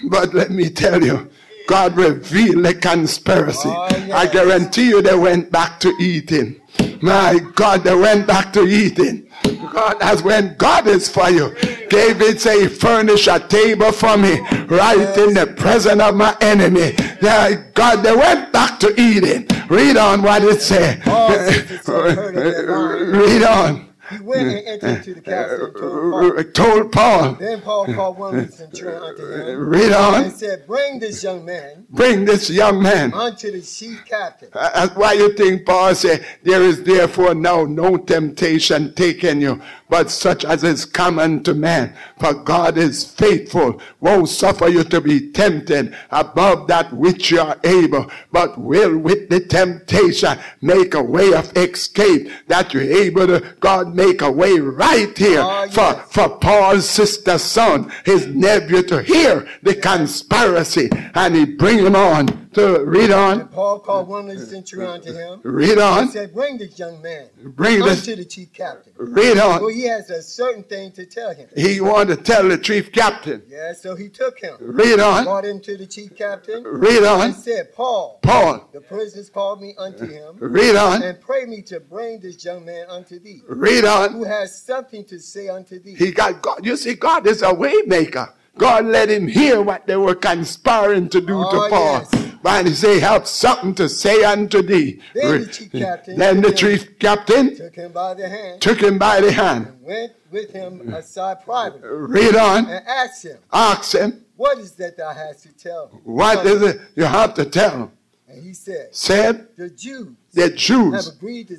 But 0.10 0.34
let 0.34 0.52
me 0.52 0.70
tell 0.70 1.04
you, 1.04 1.30
God 1.68 1.98
revealed 1.98 2.64
the 2.66 2.74
conspiracy. 2.74 3.70
Oh, 3.70 3.88
yes. 3.92 4.12
I 4.12 4.32
guarantee 4.32 4.90
you 4.90 5.02
they 5.02 5.16
went 5.18 5.52
back 5.52 5.80
to 5.82 5.90
eating. 6.00 6.62
My 7.02 7.40
God, 7.56 7.84
they 7.84 7.96
went 7.96 8.26
back 8.28 8.54
to 8.54 8.66
eating. 8.66 9.29
God, 9.44 9.98
as 10.02 10.24
when 10.24 10.56
God 10.58 10.88
is 10.88 11.10
for 11.10 11.30
you. 11.30 11.56
David 11.90 12.40
say, 12.40 12.68
furnish 12.68 13.28
a 13.28 13.40
table 13.40 13.92
for 13.92 14.18
me 14.18 14.40
right 14.68 15.18
in 15.18 15.34
the 15.34 15.54
presence 15.58 16.02
of 16.02 16.16
my 16.16 16.36
enemy. 16.42 16.94
Yeah, 17.22 17.64
God, 17.74 17.98
they 17.98 18.16
went 18.16 18.52
back 18.54 18.80
to 18.80 19.00
eating. 19.00 19.48
Read 19.70 19.98
on 19.98 20.22
what 20.22 20.44
it 20.44 20.62
said. 20.62 21.08
All 21.08 21.30
sisters 21.30 21.86
have 21.86 22.16
heard 22.16 22.38
of 22.38 22.44
that 22.44 22.68
line. 22.68 23.12
Read 23.12 23.44
on. 23.44 23.89
He 24.10 24.20
went 24.20 24.48
and 24.48 24.68
entered 24.68 24.98
into 24.98 25.14
the 25.16 25.22
castle 25.22 25.66
and 25.66 25.76
told 25.76 25.82
Paul. 26.12 26.14
Uh, 26.14 26.28
uh, 26.28 26.40
uh, 26.40 26.44
told 26.54 26.92
Paul. 26.92 27.34
Then 27.36 27.62
Paul 27.62 27.86
called 27.94 28.18
one 28.18 28.40
of 28.40 28.48
the 28.48 28.52
centurion 28.52 29.02
unto 29.04 29.32
him 29.32 29.70
Read 29.70 29.92
on. 29.92 30.24
and 30.24 30.34
said, 30.34 30.66
Bring 30.68 31.00
this 31.00 31.24
young 31.24 31.46
man 31.46 31.86
Bring 31.90 32.26
this 32.26 32.50
young 32.50 32.82
man. 32.82 33.14
unto 33.14 33.52
the 33.52 33.62
chief 33.62 34.04
captain. 34.06 34.50
Uh, 34.54 34.70
That's 34.74 34.96
why 34.96 35.14
you 35.14 35.34
think 35.34 35.66
Paul 35.66 35.94
said, 35.96 36.26
There 36.44 36.62
is 36.62 36.84
therefore 36.84 37.36
now 37.36 37.64
no 37.66 37.98
temptation 37.98 38.94
taken 38.94 39.42
you, 39.42 39.62
but 39.90 40.10
such 40.12 40.46
as 40.46 40.64
is 40.64 40.86
common 40.86 41.44
to 41.44 41.54
man. 41.54 41.94
For 42.20 42.34
God 42.34 42.78
is 42.78 43.04
faithful, 43.04 43.82
won't 44.00 44.30
suffer 44.30 44.68
you 44.68 44.84
to 44.86 45.02
be 45.02 45.32
tempted 45.32 45.96
above 46.12 46.68
that 46.68 46.94
which 46.94 47.32
you 47.32 47.42
are 47.42 47.58
able, 47.64 48.10
but 48.32 48.58
will 48.60 48.98
with 48.98 49.30
the 49.30 49.40
temptation 49.40 50.38
make 50.62 50.94
a 50.94 51.04
way 51.04 51.34
of 51.34 51.56
escape 51.58 52.30
that 52.48 52.74
you're 52.74 52.84
able 52.84 53.28
to, 53.28 53.56
God 53.60 53.96
make 53.96 54.22
a 54.22 54.32
way 54.32 54.60
right 54.60 55.18
here 55.18 55.42
Oh, 55.44 55.68
for, 55.70 55.82
yes. 55.82 56.12
for 56.12 56.30
Paul's 56.38 56.90
sister's 56.90 57.42
son, 57.44 57.92
his 58.06 58.28
nephew 58.28 58.84
to 58.84 59.02
hear 59.02 59.48
the 59.64 59.76
conspiracy 59.76 60.90
and 61.16 61.36
he 61.36 61.46
bring 61.46 61.80
him 61.80 61.96
on 61.96 62.50
to 62.54 62.84
read 62.86 63.12
on. 63.12 63.42
And 63.42 63.52
Paul 63.52 63.80
called 63.80 64.08
one 64.08 64.30
of 64.30 64.40
the 64.40 64.46
centurion 64.46 65.02
to 65.02 65.14
him 65.14 65.40
Read 65.44 65.78
on. 65.78 66.10
said, 66.10 66.34
Bring 66.34 66.58
this 66.58 66.78
young 66.80 67.02
man 67.02 67.28
Bring 67.44 67.80
this. 67.80 68.06
to 68.06 68.16
the 68.16 68.26
chief 68.26 68.52
captain. 68.54 68.94
Read 68.98 69.38
For 69.38 69.44
on. 69.44 69.74
He 69.80 69.86
has 69.88 70.10
a 70.10 70.22
certain 70.22 70.64
thing 70.64 70.92
to 70.94 71.06
tell 71.06 71.34
him. 71.34 71.48
He 71.56 71.80
wanted 71.80 72.18
to 72.18 72.24
tell 72.24 72.48
the 72.48 72.58
chief 72.58 72.92
captain. 72.92 73.42
Yeah, 73.48 73.74
so 73.74 73.96
he 73.96 74.10
took 74.10 74.40
him, 74.40 74.56
Read 74.60 75.00
on. 75.00 75.24
brought 75.24 75.46
him 75.46 75.62
to 75.62 75.78
the 75.78 75.88
chief 75.88 76.16
captain, 76.16 76.64
Read 76.64 77.04
on. 77.04 77.28
He 77.30 77.34
said, 77.34 77.74
Paul, 77.74 78.20
Paul. 78.22 78.68
the 78.74 78.82
prisoners 78.82 79.30
called 79.30 79.62
me 79.62 79.74
unto 79.78 80.04
uh, 80.04 80.08
him, 80.08 80.36
Read 80.40 80.76
on. 80.76 81.02
and 81.04 81.20
pray 81.22 81.46
me 81.46 81.62
to 81.64 81.80
bring 81.80 82.20
this 82.20 82.44
young 82.44 82.66
man 82.66 82.86
unto 82.90 83.20
thee, 83.20 83.42
Read 83.48 83.86
on. 83.86 84.14
who 84.14 84.24
has 84.26 84.62
something 84.62 85.06
to 85.06 85.20
say 85.20 85.48
unto 85.48 85.80
thee. 85.80 85.96
He 85.96 86.12
got 86.12 86.42
God. 86.42 86.66
You 86.66 86.76
see, 86.76 86.96
God 86.96 87.26
is 87.28 87.42
a 87.42 87.54
way 87.54 87.74
maker. 87.86 88.34
God 88.58 88.86
let 88.86 89.10
him 89.10 89.28
hear 89.28 89.62
what 89.62 89.88
they 89.88 89.96
were 89.96 90.16
conspiring 90.16 91.08
to 91.10 91.22
do 91.22 91.38
Oh, 91.42 91.52
to 91.52 91.58
ah, 91.58 91.70
Paul. 91.70 91.94
yes. 92.12 92.29
And 92.46 92.68
he 92.68 92.74
say, 92.74 93.00
have 93.00 93.28
something 93.28 93.76
to 93.76 93.88
say 93.90 94.24
unto 94.24 94.62
thee. 94.62 95.02
Then 95.14 95.42
the 95.42 95.48
chief 95.48 95.72
captain 95.72 96.18
Then 96.18 96.42
the 96.42 96.52
took 96.52 96.60
him- 96.60 96.78
chief 96.80 97.00
captain 97.00 97.56
took 97.56 97.76
him 97.76 97.92
by 97.92 98.14
the 98.14 98.28
hand 98.30 98.62
took 98.62 98.82
him 98.82 98.98
by 98.98 99.22
the 99.22 99.32
hand. 99.32 99.68
and 99.68 99.82
went 99.84 100.14
with 100.32 100.52
him 100.52 100.94
aside 100.94 101.44
privately 101.44 101.88
Read 101.90 102.36
on. 102.36 102.66
and 102.70 102.88
asked 102.88 103.24
him, 103.24 103.38
Ask 103.52 103.94
him, 103.96 104.26
What 104.36 104.58
is 104.60 104.72
that 104.74 104.98
thou 104.98 105.14
hast 105.14 105.44
to 105.44 105.54
tell? 105.54 105.90
me?" 105.94 106.00
what 106.04 106.46
is 106.46 106.62
it 106.62 106.82
you 106.96 107.04
have 107.04 107.34
to 107.36 107.46
tell 107.46 107.72
him? 107.72 107.92
And 108.28 108.44
he 108.44 108.54
said, 108.54 108.90
Said 108.96 109.48
The 109.58 109.70
Jews 109.70 110.16
the 110.34 110.50
have 110.94 111.08
agreed 111.16 111.48
to 111.50 111.58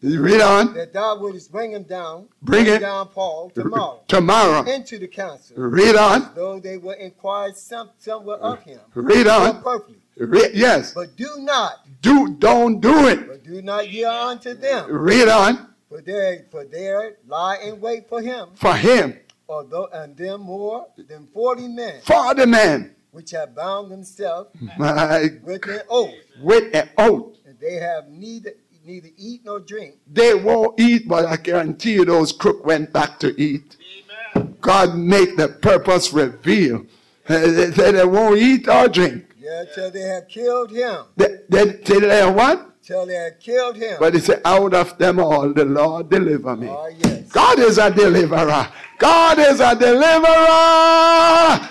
thee 0.00 0.16
Read 0.18 0.40
on. 0.40 0.74
that 0.74 0.92
thou 0.92 1.18
wouldest 1.18 1.50
bring 1.52 1.72
him 1.72 1.84
down, 1.84 2.28
Bring 2.42 2.66
it. 2.66 2.80
down 2.80 3.08
Paul 3.08 3.50
tomorrow 3.50 4.02
Tomorrow. 4.08 4.64
into 4.70 4.98
the 4.98 5.08
council, 5.08 5.56
Read 5.56 5.96
on. 5.96 6.30
though 6.34 6.58
they 6.60 6.76
will 6.78 6.92
inquire 6.92 7.52
some, 7.54 7.90
somewhat 7.98 8.40
of 8.40 8.60
him. 8.62 8.80
Read 8.94 9.26
on. 9.26 9.62
perfectly. 9.62 9.96
Yes. 10.54 10.94
But 10.94 11.16
do 11.16 11.28
not, 11.38 11.86
Do 12.02 12.34
don't 12.38 12.80
do 12.80 13.08
it. 13.08 13.26
but 13.26 13.42
do 13.44 13.60
not 13.62 13.88
yield 13.90 14.12
unto 14.12 14.54
them, 14.54 14.90
Read 14.90 15.28
on 15.28 15.68
for 15.88 16.00
there 16.00 16.46
for 16.50 16.64
there 16.64 17.16
lie 17.26 17.56
in 17.64 17.80
wait 17.80 18.08
for 18.08 18.20
him, 18.20 18.48
for 18.54 18.74
him. 18.74 19.18
although 19.48 19.86
and 19.92 20.16
them 20.16 20.40
more 20.40 20.86
than 20.96 21.26
forty 21.32 21.68
men, 21.68 22.00
For 22.04 22.34
the 22.34 22.46
man. 22.46 22.94
Which 23.14 23.30
have 23.30 23.54
bound 23.54 23.90
themselves 23.90 24.50
My, 24.78 25.30
with 25.42 25.66
an 25.68 25.82
oath, 25.88 26.14
with 26.42 26.74
an 26.74 26.90
oath. 26.98 27.36
and 27.46 27.58
they 27.60 27.74
have 27.74 28.08
neither 28.08 28.52
neither 28.84 29.08
eat 29.16 29.40
nor 29.44 29.60
drink. 29.60 29.94
They 30.12 30.34
won't 30.34 30.78
eat, 30.78 31.08
but 31.08 31.24
I 31.24 31.36
guarantee 31.36 31.94
you 31.94 32.04
those 32.04 32.32
crook 32.32 32.66
went 32.66 32.92
back 32.92 33.18
to 33.20 33.28
eat. 33.40 33.76
Amen. 34.36 34.56
God 34.60 34.96
make 34.96 35.36
the 35.36 35.48
purpose 35.48 36.12
reveal. 36.12 36.84
They 37.28 37.70
they 37.70 38.04
won't 38.04 38.38
eat 38.38 38.68
or 38.68 38.88
drink. 38.88 39.24
Yeah, 39.38 39.64
till 39.74 39.90
they 39.90 40.00
have 40.00 40.28
killed 40.28 40.70
him. 40.70 41.04
They, 41.16 41.38
they, 41.48 41.72
till 41.84 42.00
they 42.00 42.30
what? 42.30 42.82
Till 42.82 43.06
they 43.06 43.14
have 43.14 43.38
killed 43.40 43.76
him. 43.76 43.96
But 43.98 44.14
he 44.14 44.20
said, 44.20 44.42
out 44.44 44.74
of 44.74 44.98
them 44.98 45.18
all, 45.18 45.52
the 45.52 45.64
Lord 45.64 46.10
deliver 46.10 46.56
me. 46.56 46.68
Oh 46.68 46.88
yes. 46.88 47.30
God 47.30 47.58
is 47.58 47.78
a 47.78 47.90
deliverer. 47.90 48.68
God 48.98 49.38
is 49.38 49.60
a 49.60 49.74
deliverer. 49.74 51.68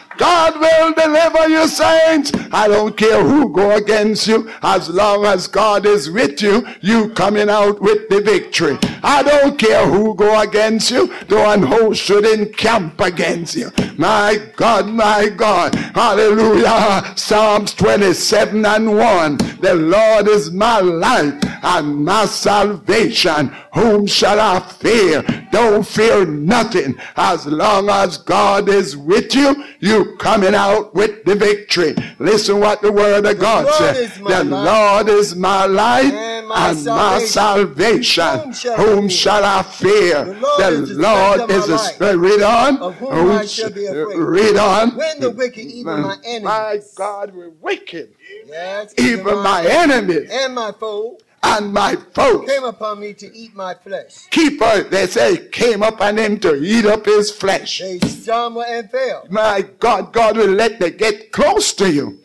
Whatever 1.24 1.48
you 1.48 1.68
saints, 1.68 2.32
I 2.52 2.68
don't 2.68 2.98
care 2.98 3.24
who 3.24 3.50
go 3.52 3.72
against 3.76 4.28
you. 4.28 4.52
As 4.62 4.90
long 4.90 5.26
as 5.26 5.48
God 5.48 5.86
is 5.86 6.10
with 6.10 6.42
you, 6.42 6.68
you 6.82 7.10
coming 7.12 7.50
out 7.50 7.82
with 7.82 8.10
the 8.10 8.22
victory. 8.22 8.78
I 9.02 9.24
don't 9.24 9.58
care 9.58 9.88
who 9.88 10.14
go 10.16 10.42
against 10.42 10.92
you. 10.92 11.08
The 11.28 11.38
one 11.38 11.64
who 11.64 11.96
should 11.96 12.26
encamp 12.26 13.00
against 13.00 13.56
you. 13.56 13.72
My 13.98 14.38
God, 14.58 14.88
my 14.88 15.30
God. 15.30 15.76
Hallelujah. 15.76 17.14
Psalms 17.16 17.74
27 17.74 18.66
and 18.66 18.98
1. 18.98 19.38
The 19.62 19.76
Lord 19.76 20.28
is 20.28 20.52
my 20.52 20.80
light 20.80 21.42
and 21.64 22.04
my 22.04 22.26
salvation. 22.26 23.56
Whom 23.74 24.08
shall 24.08 24.40
I 24.40 24.60
fear? 24.60 25.24
Don't 25.52 25.88
fear 25.88 26.26
nothing. 26.26 26.96
As 27.16 27.46
long 27.46 27.90
as 27.90 28.18
God 28.18 28.68
is 28.68 28.98
with 28.98 29.34
you, 29.34 29.64
you 29.80 30.03
coming 30.18 30.56
out 30.56 30.94
with 30.94 31.24
the 31.26 31.36
victory. 31.36 31.96
Listen 32.20 32.60
what 32.60 32.82
the 32.82 32.92
word 32.92 33.26
of 33.26 33.40
God 33.40 33.72
says. 33.76 34.18
The 34.18 34.44
Lord 34.44 35.10
is 35.10 35.36
my 35.36 35.66
light 35.66 36.14
and 36.14 36.48
my, 36.48 36.70
and 36.70 36.86
my 36.86 37.20
salvation. 37.20 38.24
Whom 38.40 38.54
shall, 38.54 38.78
Whom 38.78 39.10
shall 39.10 39.44
I 39.44 39.64
fear? 39.64 40.26
The 40.26 40.34
Lord, 40.34 40.60
the 40.60 40.68
is, 40.68 40.90
the 40.90 41.02
Lord 41.02 41.52
is 41.52 41.68
the 41.68 41.78
Spirit. 41.78 42.18
Read 42.18 42.42
on. 42.42 42.78
Of 42.78 42.96
whom 42.96 43.14
Whom 43.14 43.32
I 43.32 43.46
shall 43.46 43.72
be 43.72 43.86
afraid. 43.86 44.18
Uh, 44.18 44.22
read 44.22 44.58
on. 44.58 44.96
When 44.96 45.20
the 45.20 45.32
wicked, 45.32 45.66
even 45.66 46.02
my 46.02 46.18
enemies. 46.24 46.44
My 46.44 46.80
God, 46.96 47.34
we're 47.34 47.50
wicked. 47.50 48.16
Yes, 48.46 48.94
even, 48.98 49.20
even 49.20 49.36
my, 49.38 49.64
my 49.64 49.66
enemies. 49.68 50.30
And 50.32 50.56
my 50.56 50.72
foe 50.72 51.18
and 51.44 51.74
my 51.74 51.96
folks 52.14 52.52
came 52.52 52.64
upon 52.64 53.00
me 53.00 53.14
to 53.14 53.36
eat 53.36 53.56
my 53.56 53.74
flesh. 53.74 54.28
Keeper, 54.30 54.84
they 54.84 55.08
say, 55.08 55.48
came 55.50 55.84
upon 55.84 56.18
him 56.18 56.40
to 56.40 56.56
eat 56.56 56.86
up 56.86 57.06
his 57.06 57.32
flesh. 57.32 57.80
They 57.80 58.00
stumble 58.00 58.64
and 58.64 58.90
fell. 58.90 59.28
My 59.30 59.66
God, 59.80 60.14
God 60.14 60.38
will 60.38 60.52
let 60.52 60.80
them 60.80 60.96
get 60.98 61.32
close 61.32 61.74
to 61.74 61.92
you 61.92 62.20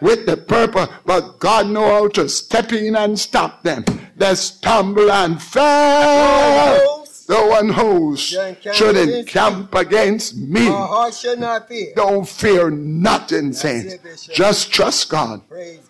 with 0.00 0.24
the 0.26 0.36
purpose, 0.36 0.88
but 1.04 1.38
God 1.38 1.68
know 1.68 1.86
how 1.86 2.08
to 2.08 2.28
step 2.28 2.72
in 2.72 2.96
and 2.96 3.18
stop 3.18 3.62
them. 3.62 3.84
They 4.16 4.34
stumble 4.34 5.10
and 5.10 5.42
fell. 5.42 7.00
the 7.26 7.36
one 7.46 7.68
who 7.68 8.16
should 8.16 8.96
encamp 8.96 9.72
against 9.74 10.36
me. 10.36 10.68
My 10.68 10.86
heart 10.86 11.14
should 11.14 11.38
not 11.38 11.68
fear. 11.68 11.92
Don't 11.94 12.28
fear 12.28 12.70
nothing, 12.70 13.52
saints. 13.52 14.26
Just 14.26 14.72
trust 14.72 15.10
God. 15.10 15.42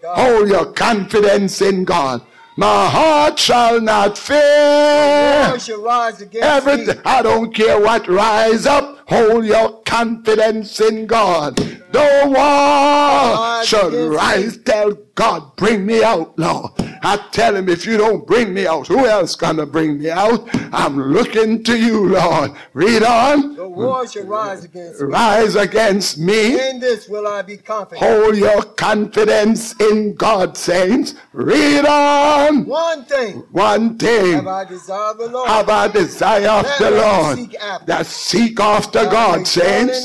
God. 0.02 0.18
Hold 0.18 0.48
your 0.48 0.72
confidence 0.72 1.62
in 1.62 1.84
God. 1.84 2.22
My 2.56 2.88
heart 2.88 3.38
shall 3.38 3.80
not 3.80 4.18
fear. 4.18 5.58
Shall 5.58 5.82
rise 5.82 6.20
against 6.20 6.46
Everything. 6.46 7.00
I 7.04 7.22
don't 7.22 7.54
care 7.54 7.80
what 7.80 8.06
rise 8.08 8.66
up. 8.66 8.99
Hold 9.10 9.44
your 9.44 9.82
confidence 9.82 10.80
in 10.80 11.06
God. 11.06 11.58
No 11.92 12.28
one 12.28 13.66
shall 13.66 13.90
rise. 14.08 14.56
Tell 14.58 14.92
God, 15.16 15.56
bring 15.56 15.84
me 15.84 16.04
out, 16.04 16.38
Lord. 16.38 16.70
I 17.02 17.16
tell 17.32 17.56
him, 17.56 17.68
if 17.68 17.86
you 17.86 17.96
don't 17.96 18.26
bring 18.26 18.54
me 18.54 18.66
out, 18.66 18.86
who 18.86 19.06
else 19.06 19.34
gonna 19.34 19.66
bring 19.66 19.98
me 19.98 20.10
out? 20.10 20.48
I'm 20.72 21.12
looking 21.12 21.64
to 21.64 21.76
you, 21.76 22.08
Lord. 22.08 22.52
Read 22.74 23.02
on. 23.02 23.56
The 23.56 23.68
war 23.68 24.06
shall 24.06 24.26
rise 24.26 24.64
against 24.64 25.00
me. 25.00 25.06
Rise 25.08 25.56
against 25.56 26.18
me. 26.18 26.70
In 26.70 26.78
this 26.78 27.08
will 27.08 27.26
I 27.26 27.42
be 27.42 27.56
confident. 27.56 28.06
Hold 28.06 28.36
your 28.36 28.62
confidence 28.62 29.74
in 29.80 30.14
God, 30.14 30.56
saints. 30.56 31.14
Read 31.32 31.84
on. 31.86 32.66
One 32.66 33.04
thing. 33.06 33.38
One 33.50 33.98
thing. 33.98 34.34
Have 34.34 34.46
I 34.46 34.64
desire 34.64 35.14
the 35.14 35.28
Lord. 35.28 35.48
Have 35.48 35.68
I 35.68 35.88
desire 35.88 36.48
of 36.48 36.66
the 36.78 36.90
Lord. 36.92 37.36
Seek 37.38 37.56
that 37.86 38.06
seek 38.06 38.60
after 38.60 38.99
God, 39.04 39.46
saints. 39.46 40.04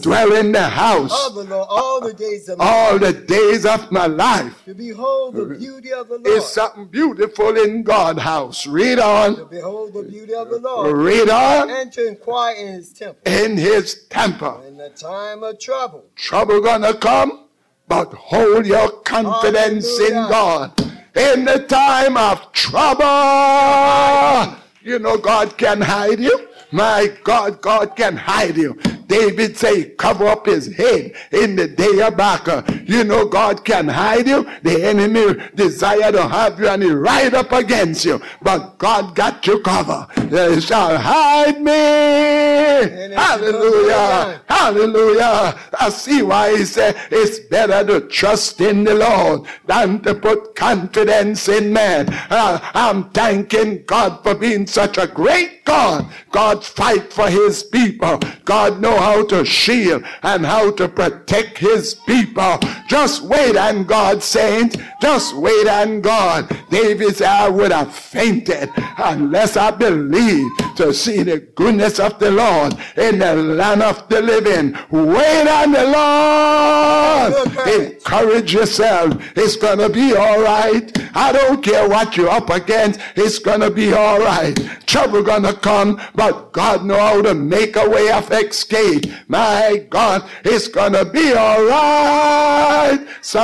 Dwell 0.00 0.32
in 0.34 0.52
the 0.52 0.62
house. 0.62 1.26
Of 1.26 1.34
the 1.34 1.44
Lord 1.44 1.66
all 1.70 2.00
the 2.00 2.12
days 2.12 2.48
of 2.48 2.58
my 2.58 2.64
all 2.64 2.92
life. 2.92 3.00
the 3.00 3.12
days 3.12 3.66
of 3.66 3.90
my 3.90 4.06
life. 4.06 4.64
To 4.64 4.74
behold 4.74 5.34
the 5.34 5.46
beauty 5.46 5.92
of 5.92 6.08
the 6.08 6.18
Lord. 6.18 6.26
Is 6.26 6.44
something 6.46 6.86
beautiful 6.86 7.56
in 7.56 7.82
God's 7.82 8.22
house. 8.22 8.66
Read 8.66 8.98
on. 8.98 9.36
To 9.36 9.44
behold 9.44 9.94
the 9.94 10.02
beauty 10.02 10.34
of 10.34 10.50
the 10.50 10.58
Lord. 10.58 10.96
Read 10.96 11.28
on. 11.30 11.70
And 11.70 11.92
to 11.92 12.06
inquire 12.06 12.54
in 12.56 12.74
his 12.74 12.92
temple. 12.92 13.22
In 13.26 13.56
his 13.56 14.04
temple. 14.08 14.62
In 14.66 14.76
the 14.76 14.90
time 14.90 15.42
of 15.42 15.58
trouble. 15.58 16.04
Trouble 16.16 16.60
gonna 16.60 16.94
come, 16.94 17.46
but 17.86 18.12
hold 18.12 18.66
your 18.66 18.90
confidence 19.02 19.98
Hallelujah. 19.98 20.24
in 20.24 20.30
God. 20.30 20.80
In 21.14 21.44
the 21.44 21.58
time 21.66 22.16
of 22.16 22.52
trouble, 22.52 23.04
you 24.82 24.98
know 24.98 25.16
God 25.16 25.56
can 25.56 25.80
hide 25.80 26.20
you. 26.20 26.48
My 26.70 27.10
God, 27.24 27.62
God 27.62 27.96
can 27.96 28.16
hide 28.16 28.56
you. 28.56 28.78
David 29.06 29.56
say, 29.56 29.90
cover 29.90 30.26
up 30.26 30.44
his 30.44 30.76
head 30.76 31.14
in 31.32 31.56
the 31.56 31.66
day 31.66 32.02
of 32.02 32.16
battle. 32.16 32.62
You 32.84 33.04
know 33.04 33.24
God 33.24 33.64
can 33.64 33.88
hide 33.88 34.28
you. 34.28 34.46
The 34.62 34.84
enemy 34.84 35.42
desire 35.54 36.12
to 36.12 36.28
have 36.28 36.60
you 36.60 36.68
and 36.68 36.82
he 36.82 36.90
ride 36.90 37.34
up 37.34 37.52
against 37.52 38.04
you. 38.04 38.20
But 38.42 38.76
God 38.76 39.14
got 39.14 39.46
you 39.46 39.60
covered. 39.60 40.08
They 40.30 40.60
shall 40.60 40.98
hide 40.98 41.58
me. 41.60 43.14
Hallelujah. 43.14 44.42
Hallelujah. 44.46 45.58
I 45.80 45.88
see 45.88 46.20
why 46.20 46.58
he 46.58 46.66
said 46.66 46.94
it's 47.10 47.38
better 47.38 47.86
to 47.86 48.06
trust 48.08 48.60
in 48.60 48.84
the 48.84 48.94
Lord 48.94 49.48
than 49.64 50.00
to 50.02 50.14
put 50.14 50.54
confidence 50.54 51.48
in 51.48 51.72
man. 51.72 52.08
Uh, 52.28 52.60
I'm 52.74 53.08
thanking 53.10 53.84
God 53.86 54.22
for 54.22 54.34
being 54.34 54.66
such 54.66 54.98
a 54.98 55.06
great 55.06 55.57
God. 55.68 56.06
God 56.30 56.64
fight 56.64 57.12
for 57.12 57.28
his 57.28 57.62
people. 57.62 58.18
God 58.44 58.80
know 58.80 58.98
how 58.98 59.24
to 59.26 59.44
shield 59.44 60.02
and 60.22 60.44
how 60.44 60.70
to 60.72 60.88
protect 60.88 61.58
his 61.58 61.94
people. 61.94 62.58
Just 62.88 63.22
wait 63.22 63.56
on 63.56 63.84
God, 63.84 64.22
saints. 64.22 64.76
Just 65.00 65.36
wait 65.36 65.68
on 65.68 66.00
God. 66.00 66.48
David 66.70 67.16
said, 67.16 67.28
I 67.28 67.48
would 67.48 67.72
have 67.72 67.94
fainted 67.94 68.70
unless 68.96 69.56
I 69.56 69.70
believed 69.70 70.76
to 70.76 70.92
see 70.94 71.22
the 71.22 71.38
goodness 71.38 71.98
of 72.00 72.18
the 72.18 72.30
Lord 72.30 72.74
in 72.96 73.18
the 73.18 73.34
land 73.34 73.82
of 73.82 74.08
the 74.08 74.20
living. 74.22 74.76
Wait 74.90 75.48
on 75.48 75.72
the 75.72 75.84
Lord. 75.98 77.68
Encourage 77.68 78.54
yourself. 78.54 79.16
It's 79.36 79.56
going 79.56 79.78
to 79.78 79.88
be 79.88 80.14
all 80.14 80.40
right. 80.42 80.90
I 81.14 81.32
don't 81.32 81.62
care 81.62 81.88
what 81.88 82.16
you're 82.16 82.30
up 82.30 82.50
against. 82.50 83.00
It's 83.16 83.38
going 83.38 83.60
to 83.60 83.70
be 83.70 83.92
all 83.92 84.18
right. 84.18 84.56
Trouble 84.86 85.22
going 85.22 85.42
to 85.42 85.54
come, 85.60 86.00
but 86.14 86.52
God 86.52 86.84
know 86.84 86.98
how 86.98 87.22
to 87.22 87.34
make 87.34 87.76
a 87.76 87.88
way 87.88 88.10
of 88.10 88.30
escape. 88.32 89.06
My 89.28 89.86
God, 89.90 90.28
it's 90.44 90.68
to 90.68 91.04
be 91.04 91.32
all 91.34 91.64
right. 91.66 93.06
So 93.20 93.40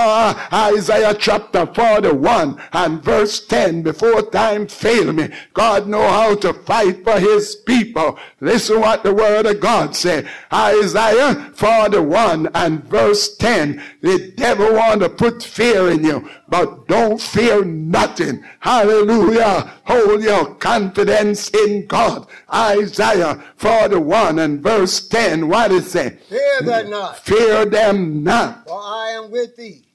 Isaiah 0.53 1.15
chapter 1.15 1.67
41 1.67 2.61
and 2.73 3.03
verse 3.03 3.45
10, 3.47 3.83
before 3.83 4.23
time 4.31 4.67
fail 4.67 5.13
me, 5.13 5.29
God 5.53 5.87
know 5.87 6.09
how 6.09 6.35
to 6.37 6.53
fight 6.53 7.05
for 7.05 7.19
his 7.19 7.57
people. 7.57 8.19
Listen 8.41 8.81
what 8.81 9.03
the 9.03 9.15
word 9.15 9.47
of 9.47 9.61
God 9.61 9.95
said. 9.97 10.29
Isaiah 10.53 11.51
41 11.55 12.49
and 12.55 12.85
verse 12.85 13.37
10. 13.37 13.83
The 14.05 14.33
devil 14.37 14.75
want 14.75 15.01
to 15.01 15.09
put 15.09 15.43
fear 15.43 15.91
in 15.91 16.05
you, 16.05 16.29
but 16.47 16.87
don't 16.89 17.19
fear 17.19 17.65
nothing. 17.65 18.45
Hallelujah. 18.61 19.73
Hold 19.85 20.23
your 20.23 20.57
confidence 20.57 21.49
in 21.49 21.87
God. 21.87 22.27
Isaiah 22.53 23.43
41 23.57 24.41
and 24.41 24.63
verse 24.63 25.09
10. 25.09 25.49
What 25.49 25.73
is 25.73 25.95
it? 25.95 26.23
Fear 26.25 26.61
them 26.61 26.91
not. 26.91 27.19
Fear 27.21 27.65
them 27.65 28.23
not. 28.23 28.69
For 28.69 28.79
I 28.79 29.15
am 29.17 29.31
with 29.31 29.57
thee. 29.57 29.87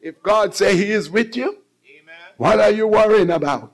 If 0.00 0.22
God 0.22 0.54
say 0.54 0.74
he 0.74 0.90
is 0.90 1.10
with 1.10 1.36
you, 1.36 1.58
Amen. 1.84 2.14
what 2.38 2.58
are 2.58 2.70
you 2.70 2.86
worrying 2.86 3.28
about? 3.28 3.70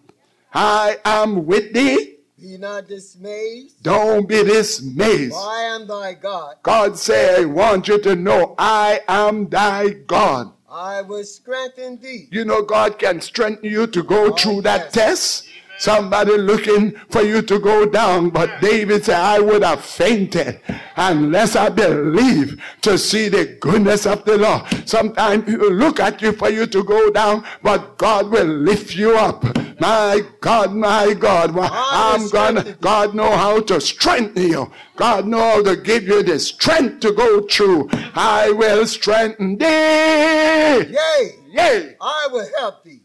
I 0.52 0.96
am 1.04 1.46
with 1.46 1.72
thee. 1.72 2.11
Be 2.42 2.58
not 2.58 2.88
dismayed. 2.88 3.70
Don't 3.82 4.28
be 4.28 4.42
dismayed. 4.42 5.32
I 5.32 5.60
am 5.76 5.86
thy 5.86 6.14
God. 6.14 6.56
God 6.64 6.98
say, 6.98 7.40
I 7.40 7.44
want 7.44 7.86
you 7.86 8.00
to 8.00 8.16
know, 8.16 8.56
I 8.58 8.98
am 9.06 9.48
thy 9.48 9.90
God. 9.90 10.52
I 10.68 11.02
will 11.02 11.22
strengthen 11.22 11.98
thee. 11.98 12.26
You 12.32 12.44
know, 12.44 12.62
God 12.62 12.98
can 12.98 13.20
strengthen 13.20 13.70
you 13.70 13.86
to 13.86 14.02
go 14.02 14.32
oh, 14.32 14.32
through 14.32 14.62
that 14.62 14.86
yes. 14.86 14.92
test. 14.92 15.48
Somebody 15.78 16.36
looking 16.36 16.96
for 17.10 17.22
you 17.22 17.42
to 17.42 17.60
go 17.60 17.86
down. 17.86 18.30
But 18.30 18.60
David 18.60 19.04
said, 19.04 19.20
I 19.20 19.38
would 19.38 19.62
have 19.62 19.84
fainted 19.84 20.60
unless 20.96 21.54
I 21.54 21.68
believe 21.68 22.60
to 22.80 22.98
see 22.98 23.28
the 23.28 23.56
goodness 23.60 24.04
of 24.04 24.24
the 24.24 24.38
Lord. 24.38 24.88
Sometimes 24.88 25.44
people 25.44 25.70
look 25.70 26.00
at 26.00 26.20
you 26.20 26.32
for 26.32 26.50
you 26.50 26.66
to 26.66 26.82
go 26.82 27.08
down, 27.10 27.44
but 27.62 27.98
God 27.98 28.30
will 28.32 28.46
lift 28.46 28.96
you 28.96 29.16
up. 29.16 29.44
My 29.82 30.22
God, 30.40 30.76
my 30.76 31.12
God. 31.12 31.58
I'm 31.58 32.28
gonna, 32.28 32.76
God 32.80 33.16
know 33.16 33.36
how 33.36 33.60
to 33.62 33.80
strengthen 33.80 34.48
you. 34.48 34.70
God 34.94 35.26
know 35.26 35.40
how 35.40 35.62
to 35.64 35.74
give 35.74 36.04
you 36.04 36.22
the 36.22 36.38
strength 36.38 37.00
to 37.00 37.10
go 37.10 37.40
through. 37.48 37.88
I 38.14 38.52
will 38.52 38.86
strengthen 38.86 39.58
thee. 39.58 39.64
Yea. 39.66 41.34
Yea. 41.48 41.96
I 42.00 42.28
will 42.30 42.48
help 42.60 42.84
thee. 42.84 43.00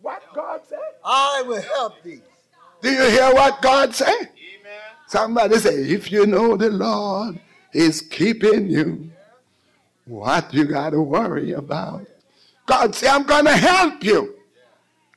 What 0.00 0.22
God 0.34 0.62
said? 0.66 0.78
I 1.04 1.44
will 1.46 1.60
help 1.60 2.02
thee. 2.02 2.22
Do 2.80 2.90
you 2.90 3.10
hear 3.10 3.34
what 3.34 3.60
God 3.60 3.94
said? 3.94 4.08
Amen. 4.08 4.80
Somebody 5.08 5.58
say, 5.58 5.74
if 5.74 6.10
you 6.10 6.24
know 6.24 6.56
the 6.56 6.70
Lord 6.70 7.40
is 7.74 8.00
keeping 8.00 8.70
you, 8.70 9.10
what 10.06 10.54
you 10.54 10.64
got 10.64 10.90
to 10.90 11.02
worry 11.02 11.52
about. 11.52 12.06
God 12.64 12.94
say, 12.94 13.08
I'm 13.08 13.24
going 13.24 13.44
to 13.44 13.56
help 13.56 14.02
you. 14.02 14.36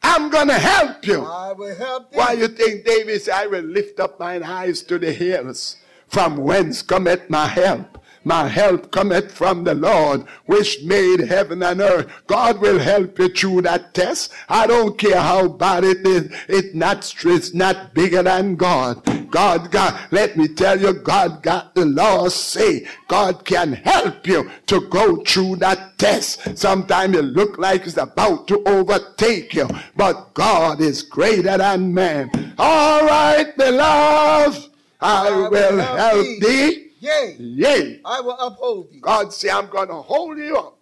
I'm 0.07 0.29
going 0.29 0.47
to 0.47 0.59
help 0.59 1.05
you. 1.05 1.23
I 1.23 1.51
will 1.51 1.75
help 1.75 2.11
thee. 2.11 2.17
Why 2.17 2.33
you 2.33 2.47
think 2.47 2.85
David 2.85 3.21
said, 3.21 3.33
I 3.33 3.47
will 3.47 3.63
lift 3.63 3.99
up 3.99 4.19
mine 4.19 4.43
eyes 4.43 4.83
to 4.83 4.99
the 4.99 5.11
hills, 5.11 5.77
from 6.07 6.37
whence 6.37 6.81
cometh 6.83 7.29
my 7.29 7.47
help? 7.47 7.97
My 8.25 8.47
help 8.47 8.91
cometh 8.91 9.31
from 9.31 9.63
the 9.63 9.75
Lord, 9.75 10.25
which 10.47 10.83
made 10.83 11.19
heaven 11.19 11.61
and 11.61 11.79
earth. 11.79 12.11
God 12.25 12.59
will 12.59 12.79
help 12.79 13.19
you 13.19 13.29
through 13.29 13.61
that 13.61 13.93
test. 13.93 14.33
I 14.49 14.65
don't 14.65 14.97
care 14.97 15.21
how 15.21 15.47
bad 15.47 15.83
it 15.83 16.05
is. 16.07 16.35
It's 16.49 16.73
not, 16.73 17.13
it's 17.23 17.53
not 17.53 17.93
bigger 17.93 18.23
than 18.23 18.55
God. 18.55 19.03
God, 19.29 19.69
God, 19.69 19.99
let 20.09 20.37
me 20.37 20.47
tell 20.47 20.81
you, 20.81 20.93
God 20.93 21.43
got 21.43 21.75
the 21.75 21.85
law 21.85 22.27
say. 22.29 22.87
God 23.07 23.45
can 23.45 23.73
help 23.73 24.25
you 24.25 24.49
to 24.67 24.81
go 24.89 25.17
through 25.23 25.57
that 25.57 25.99
test. 25.99 26.57
Sometimes 26.57 27.15
it 27.15 27.25
look 27.25 27.59
like 27.59 27.85
it's 27.85 27.97
about 27.97 28.47
to 28.47 28.63
overtake 28.65 29.53
you, 29.53 29.69
but 29.95 30.33
God 30.33 30.81
is 30.81 31.03
greater 31.03 31.57
than 31.59 31.93
man. 31.93 32.55
All 32.57 33.05
right, 33.05 33.55
beloved, 33.55 34.69
I, 34.99 35.27
I 35.27 35.49
will 35.49 35.77
help 35.79 36.25
thee. 36.25 36.39
thee. 36.39 36.81
Yea, 37.05 37.35
Yea, 37.39 38.01
I 38.05 38.21
will 38.21 38.37
uphold 38.39 38.91
thee. 38.91 38.99
God 38.99 39.31
say, 39.33 39.49
I'm 39.49 39.67
going 39.67 39.89
to 39.89 39.95
hold 39.95 40.37
you 40.37 40.57
up. 40.57 40.77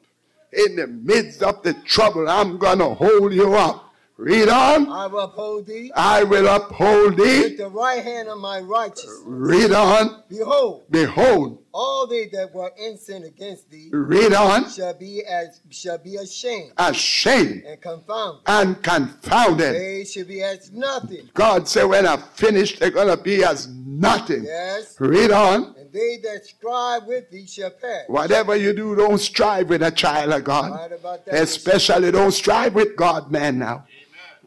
In 0.53 0.75
the 0.75 0.87
midst 0.87 1.41
of 1.41 1.63
the 1.63 1.73
trouble, 1.73 2.29
I'm 2.29 2.57
going 2.57 2.79
to 2.79 2.89
hold 2.93 3.33
you 3.33 3.55
up. 3.55 3.89
Read 4.15 4.47
on. 4.47 4.87
I 4.91 5.07
will 5.07 5.21
uphold 5.21 5.65
thee 5.65 5.91
I 5.95 6.23
will 6.23 6.47
uphold 6.47 7.17
thee. 7.17 7.41
with 7.41 7.57
the 7.57 7.67
right 7.69 8.03
hand 8.03 8.29
of 8.29 8.37
my 8.37 8.59
righteousness. 8.59 9.21
Read 9.25 9.71
on. 9.71 10.21
Behold, 10.29 10.83
Behold. 10.91 11.57
all 11.73 12.05
they 12.05 12.27
that 12.27 12.53
were 12.53 12.71
in 12.77 12.95
sin 12.99 13.23
against 13.23 13.71
thee 13.71 13.89
Read 13.91 14.33
on. 14.35 14.69
shall 14.69 14.93
be 14.93 15.25
as 15.25 15.59
shall 15.71 15.97
be 15.97 16.15
ashamed 16.17 16.73
Ashamed 16.77 17.63
and 17.65 17.81
confounded. 17.81 18.41
and 18.45 18.83
confounded. 18.83 19.73
They 19.73 20.05
shall 20.05 20.25
be 20.25 20.43
as 20.43 20.71
nothing. 20.71 21.27
God 21.33 21.67
said, 21.67 21.85
when 21.85 22.05
I 22.05 22.17
finish, 22.17 22.77
they're 22.77 22.91
going 22.91 23.07
to 23.17 23.21
be 23.21 23.43
as 23.43 23.67
nothing. 23.67 24.43
Yes. 24.43 24.95
Read 24.99 25.31
on. 25.31 25.75
And 25.93 26.01
they 26.01 26.17
that 26.17 26.45
strive 26.45 27.05
with 27.05 27.29
thee 27.29 27.45
shall 27.45 27.71
perish. 27.71 28.07
Whatever 28.07 28.55
you 28.55 28.73
do, 28.73 28.95
don't 28.95 29.19
strive 29.19 29.69
with 29.69 29.83
a 29.83 29.91
child 29.91 30.33
of 30.33 30.43
God. 30.43 30.91
Right. 31.03 31.19
Especially 31.27 32.11
don't 32.11 32.31
strive 32.31 32.75
with 32.75 32.95
God, 32.95 33.31
man, 33.31 33.59
now. 33.59 33.85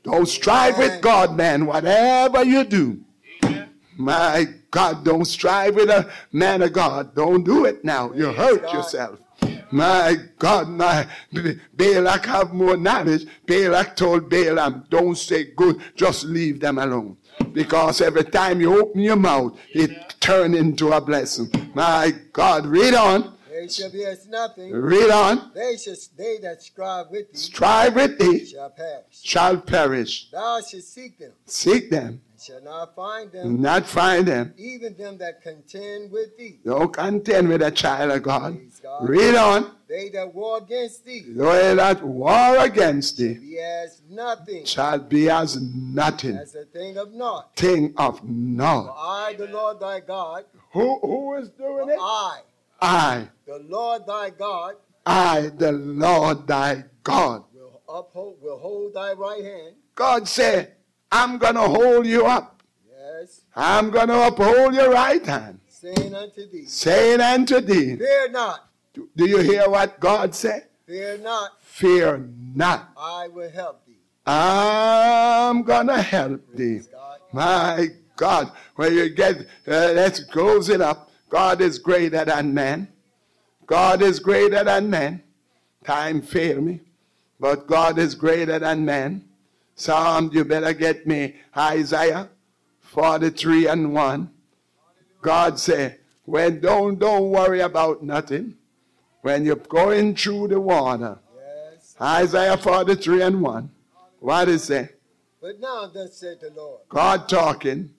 Don't 0.02 0.26
strive 0.26 0.78
with 0.78 1.00
God, 1.00 1.36
man. 1.36 1.66
Whatever 1.66 2.44
you 2.44 2.64
do. 2.64 3.00
My 3.96 4.46
God, 4.70 5.04
don't 5.04 5.24
strive 5.24 5.74
with 5.74 5.88
a 5.88 6.10
man 6.32 6.62
of 6.62 6.72
God. 6.72 7.14
Don't 7.14 7.44
do 7.44 7.64
it 7.64 7.84
now. 7.84 8.12
You 8.12 8.32
hurt 8.32 8.62
God. 8.62 8.74
yourself. 8.74 9.20
My 9.70 10.16
God, 10.38 10.68
my 10.68 11.06
Balak 11.74 12.26
have 12.26 12.52
more 12.52 12.76
knowledge. 12.76 13.26
Balak 13.46 13.96
told 13.96 14.28
Balaam, 14.28 14.84
don't 14.90 15.16
say 15.16 15.52
good, 15.56 15.80
just 15.96 16.24
leave 16.24 16.60
them 16.60 16.78
alone. 16.78 17.16
Because 17.52 18.00
every 18.00 18.24
time 18.24 18.60
you 18.60 18.80
open 18.80 19.00
your 19.00 19.16
mouth, 19.16 19.58
it 19.70 20.16
turn 20.20 20.54
into 20.54 20.92
a 20.92 21.00
blessing. 21.00 21.50
My 21.74 22.12
God, 22.32 22.66
read 22.66 22.94
on. 22.94 23.34
They 23.50 23.68
shall 23.68 23.90
be 23.90 24.04
as 24.04 24.26
nothing. 24.28 24.72
Read 24.72 25.10
on. 25.10 25.50
They 25.54 25.76
shall 25.78 25.94
they 26.16 26.38
that 26.42 26.62
strive 26.62 27.10
with 27.10 27.32
thee 27.32 27.38
Strive 27.38 27.94
with 27.94 28.18
thee, 28.18 28.44
shall 28.44 28.70
perish. 28.70 29.22
shall 29.22 29.56
perish. 29.58 30.30
Thou 30.30 30.60
shalt 30.60 30.82
seek 30.82 31.18
them 31.18 31.32
Seek 31.46 31.90
them, 31.90 32.20
and 32.36 32.42
shall 32.42 32.62
not 32.62 32.94
find 32.94 33.32
them. 33.32 33.62
not 33.62 33.86
find 33.86 34.26
them. 34.28 34.52
Even 34.58 34.94
them 34.96 35.16
that 35.18 35.42
contend 35.42 36.12
with 36.12 36.36
thee. 36.36 36.58
Don't 36.64 36.92
contend 36.92 37.48
with 37.48 37.62
a 37.62 37.70
child 37.70 38.10
of 38.10 38.22
God. 38.22 38.58
God. 38.82 39.08
Read 39.08 39.34
on. 39.34 39.70
They 39.88 40.10
that 40.10 40.34
war 40.34 40.58
against 40.58 41.04
thee 41.04 41.20
They 41.26 41.74
that 41.74 42.02
war 42.02 42.58
against 42.58 43.16
thee 43.16 43.34
Shall 43.34 43.40
be 43.40 43.58
as 43.58 44.02
nothing, 44.10 44.64
shall 44.64 44.98
be 44.98 45.30
as 45.30 45.60
nothing, 45.60 46.36
as 46.36 46.54
a 46.56 46.64
thing 46.64 46.98
of 46.98 47.12
naught. 47.12 47.56
thing 47.56 47.94
of 47.96 48.18
For 48.18 48.26
naught. 48.26 48.94
I, 48.98 49.34
the 49.34 49.46
Lord 49.46 49.80
thy 49.80 50.00
God, 50.00 50.44
Who, 50.72 50.98
who 51.00 51.34
is 51.36 51.48
doing 51.50 51.88
it? 51.88 51.98
I, 52.00 52.40
I, 52.82 53.28
the 53.46 53.60
Lord 53.60 54.06
thy 54.06 54.30
God, 54.30 54.74
I, 55.06 55.50
the 55.56 55.72
Lord 55.72 56.46
thy 56.46 56.84
God. 57.02 57.44
will 57.54 57.80
uphold, 57.88 58.42
will 58.42 58.58
hold 58.58 58.94
thy 58.94 59.12
right 59.12 59.42
hand. 59.42 59.76
God 59.94 60.26
said, 60.28 60.72
I'm 61.10 61.38
going 61.38 61.54
to 61.54 61.62
hold 61.62 62.06
you 62.06 62.26
up. 62.26 62.62
Yes, 62.88 63.42
I'm 63.54 63.90
going 63.90 64.08
to 64.08 64.26
uphold 64.26 64.74
your 64.74 64.90
right 64.90 65.24
hand, 65.24 65.60
saying 65.68 66.14
unto 66.14 66.48
thee, 66.50 66.66
saying 66.66 67.20
unto 67.20 67.60
thee, 67.60 67.96
Fear 67.96 68.30
not, 68.30 68.68
do 68.92 69.08
do 69.16 69.28
you 69.28 69.38
hear 69.38 69.68
what 69.68 70.00
God 70.00 70.34
said? 70.34 70.66
fear 70.86 71.18
not, 71.18 71.50
Fear 71.62 72.28
not. 72.54 72.90
I 72.96 73.28
will 73.28 73.50
help 73.50 73.84
thee. 73.86 73.98
I'm 74.26 75.62
going 75.62 75.86
to 75.88 76.00
help 76.02 76.42
thee. 76.54 76.80
God. 76.90 77.18
My 77.32 77.88
God, 78.16 78.52
when 78.76 78.94
you 78.94 79.08
get, 79.10 79.36
uh, 79.68 79.92
let's 79.94 80.20
close 80.24 80.68
it 80.68 80.80
up. 80.80 81.10
God 81.28 81.60
is 81.60 81.78
greater 81.78 82.24
than 82.24 82.54
man. 82.54 82.88
God 83.66 84.00
is 84.02 84.18
greater 84.20 84.62
than 84.64 84.88
man. 84.90 85.22
Time 85.84 86.22
fail 86.22 86.60
me, 86.60 86.80
but 87.38 87.66
God 87.66 87.98
is 87.98 88.14
greater 88.14 88.58
than 88.58 88.84
man. 88.84 89.24
Psalm, 89.76 90.30
you 90.32 90.44
better 90.44 90.72
get 90.72 91.06
me 91.06 91.36
Isaiah 91.56 92.30
43 92.80 93.68
and 93.68 93.92
1. 93.94 94.30
God 95.20 95.58
say, 95.58 95.98
when 96.24 96.60
don't 96.60 96.98
don't 96.98 97.30
worry 97.30 97.60
about 97.60 98.02
nothing. 98.02 98.54
When 99.20 99.44
you're 99.44 99.56
going 99.56 100.14
through 100.16 100.48
the 100.48 100.60
water. 100.60 101.18
Yes. 101.36 101.94
Isaiah 102.00 102.56
43 102.56 103.22
and 103.22 103.42
1. 103.42 103.70
What 104.20 104.48
is 104.48 104.70
it? 104.70 104.98
But 105.42 105.60
now 105.60 105.86
thus 105.92 106.16
said 106.16 106.38
the 106.40 106.50
Lord, 106.50 106.80
God 106.88 107.28
talking. 107.28 107.90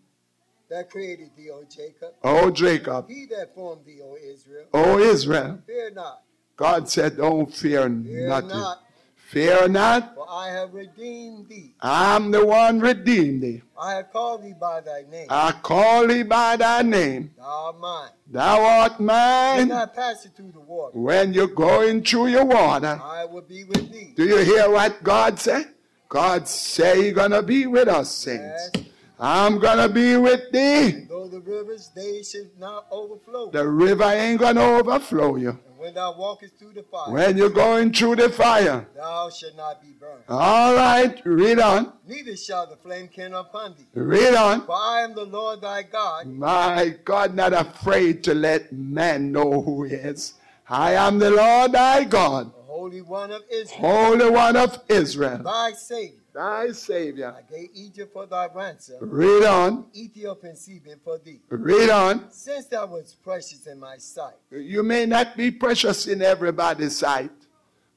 that 0.69 0.89
created 0.89 1.29
thee, 1.37 1.49
O 1.51 1.63
Jacob, 1.69 2.13
Oh, 2.23 2.49
Jacob. 2.49 3.07
he 3.09 3.25
that 3.27 3.53
formed 3.55 3.85
thee, 3.85 3.99
O 4.03 4.17
Israel, 4.17 4.65
Oh, 4.73 4.97
Israel. 4.99 5.59
fear 5.65 5.91
not, 5.91 6.23
God 6.57 6.89
said, 6.89 7.17
don't 7.17 7.53
fear 7.53 7.83
fear 7.83 8.27
nothing. 8.27 8.49
not, 8.49 8.83
Fear 9.31 9.67
not. 9.67 10.15
for 10.15 10.25
I 10.29 10.49
have 10.51 10.73
redeemed 10.73 11.49
thee. 11.49 11.73
I'm 11.81 12.31
the 12.31 12.45
one 12.45 12.79
redeemed 12.79 13.43
thee. 13.43 13.61
I 13.77 13.95
have 13.95 14.11
called 14.13 14.43
thee 14.43 14.53
by 14.59 14.79
thy 14.79 15.03
name. 15.11 15.27
I 15.29 15.51
call 15.61 16.07
thee 16.07 16.23
by 16.23 16.55
thy 16.55 16.81
name. 16.81 17.31
Thou 17.37 17.43
art 17.65 17.79
mine. 17.79 18.09
Thou 18.31 18.61
art 18.65 18.97
When 18.99 19.05
mine. 19.07 19.67
thou 19.67 19.85
passest 19.87 20.35
through 20.37 20.51
the 20.53 20.61
water, 20.61 20.97
When 20.97 21.33
you're 21.33 21.47
going 21.47 22.03
through 22.03 22.27
your 22.27 22.45
water, 22.45 22.99
I 23.03 23.25
will 23.25 23.41
be 23.41 23.65
with 23.65 23.91
thee. 23.91 24.13
do 24.15 24.23
you 24.25 24.37
hear 24.37 24.69
what 24.69 25.03
God 25.03 25.37
said? 25.39 25.73
God 26.07 26.47
say 26.47 27.03
He's 27.03 27.13
gonna 27.13 27.43
be 27.43 27.67
with 27.67 27.89
us, 27.89 28.09
saints. 28.09 28.69
Yes. 28.73 28.85
I'm 29.19 29.59
gonna 29.59 29.89
be 29.89 30.15
with 30.15 30.51
thee. 30.53 30.89
And 30.89 31.09
though 31.09 31.27
the 31.27 31.41
rivers, 31.41 31.89
they 31.93 32.23
should 32.23 32.51
not 32.57 32.85
overflow. 32.91 33.51
The 33.51 33.67
river 33.67 34.05
ain't 34.05 34.39
gonna 34.39 34.61
overflow 34.63 35.35
you. 35.35 35.59
When 35.77 35.93
thou 35.93 36.17
walkest 36.17 36.57
through 36.57 36.73
the 36.73 36.81
fire, 36.83 37.11
When 37.13 37.37
you're 37.37 37.51
going 37.51 37.93
through 37.93 38.15
the 38.15 38.29
fire. 38.29 38.87
thou 38.95 39.29
shalt 39.29 39.55
not 39.55 39.79
be 39.79 39.89
burned. 39.99 40.23
All 40.27 40.73
right, 40.73 41.21
read 41.23 41.59
on. 41.59 41.93
Neither 42.07 42.35
shall 42.35 42.65
the 42.67 42.77
flame 42.77 43.07
kindle 43.07 43.41
upon 43.41 43.75
thee. 43.77 43.85
Read 43.93 44.33
on. 44.33 44.65
For 44.65 44.71
I 44.73 45.01
am 45.01 45.13
the 45.13 45.25
Lord 45.25 45.61
thy 45.61 45.83
God, 45.83 46.25
My 46.25 46.95
God, 47.05 47.35
not 47.35 47.53
afraid 47.53 48.23
to 48.23 48.33
let 48.33 48.73
man 48.73 49.31
know 49.31 49.61
who 49.61 49.83
he 49.83 49.93
is. 49.93 50.33
I 50.67 50.93
am 50.93 51.19
the 51.19 51.29
Lord 51.29 51.73
thy 51.73 52.03
God, 52.05 52.47
the 52.47 52.63
Holy 52.63 53.01
One 53.01 53.31
of 53.31 53.43
Israel, 53.51 53.79
Holy 53.79 54.29
One 54.31 54.55
of 54.57 54.79
Israel, 54.89 55.43
thy 55.43 55.73
Savior. 55.73 56.19
Thy 56.37 56.71
Savior. 56.71 57.33
I 57.35 57.41
gave 57.51 57.69
Egypt 57.73 58.13
for 58.13 58.27
thy 58.27 58.47
ransom, 58.53 58.97
Read 59.01 59.43
on, 59.43 59.85
Ethiopia 59.95 60.51
and 60.51 60.59
Seba 60.59 60.91
for 61.03 61.17
thee. 61.17 61.41
read 61.49 61.89
on. 61.89 62.31
Since 62.31 62.67
thou 62.67 62.85
wast 62.85 63.23
precious 63.23 63.65
in 63.65 63.79
my 63.79 63.97
sight, 63.97 64.35
You 64.51 64.83
may 64.83 65.07
not 65.07 65.35
be 65.35 65.49
precious 65.49 66.05
in 66.05 66.21
everybody's 66.21 66.95
sight, 66.95 67.31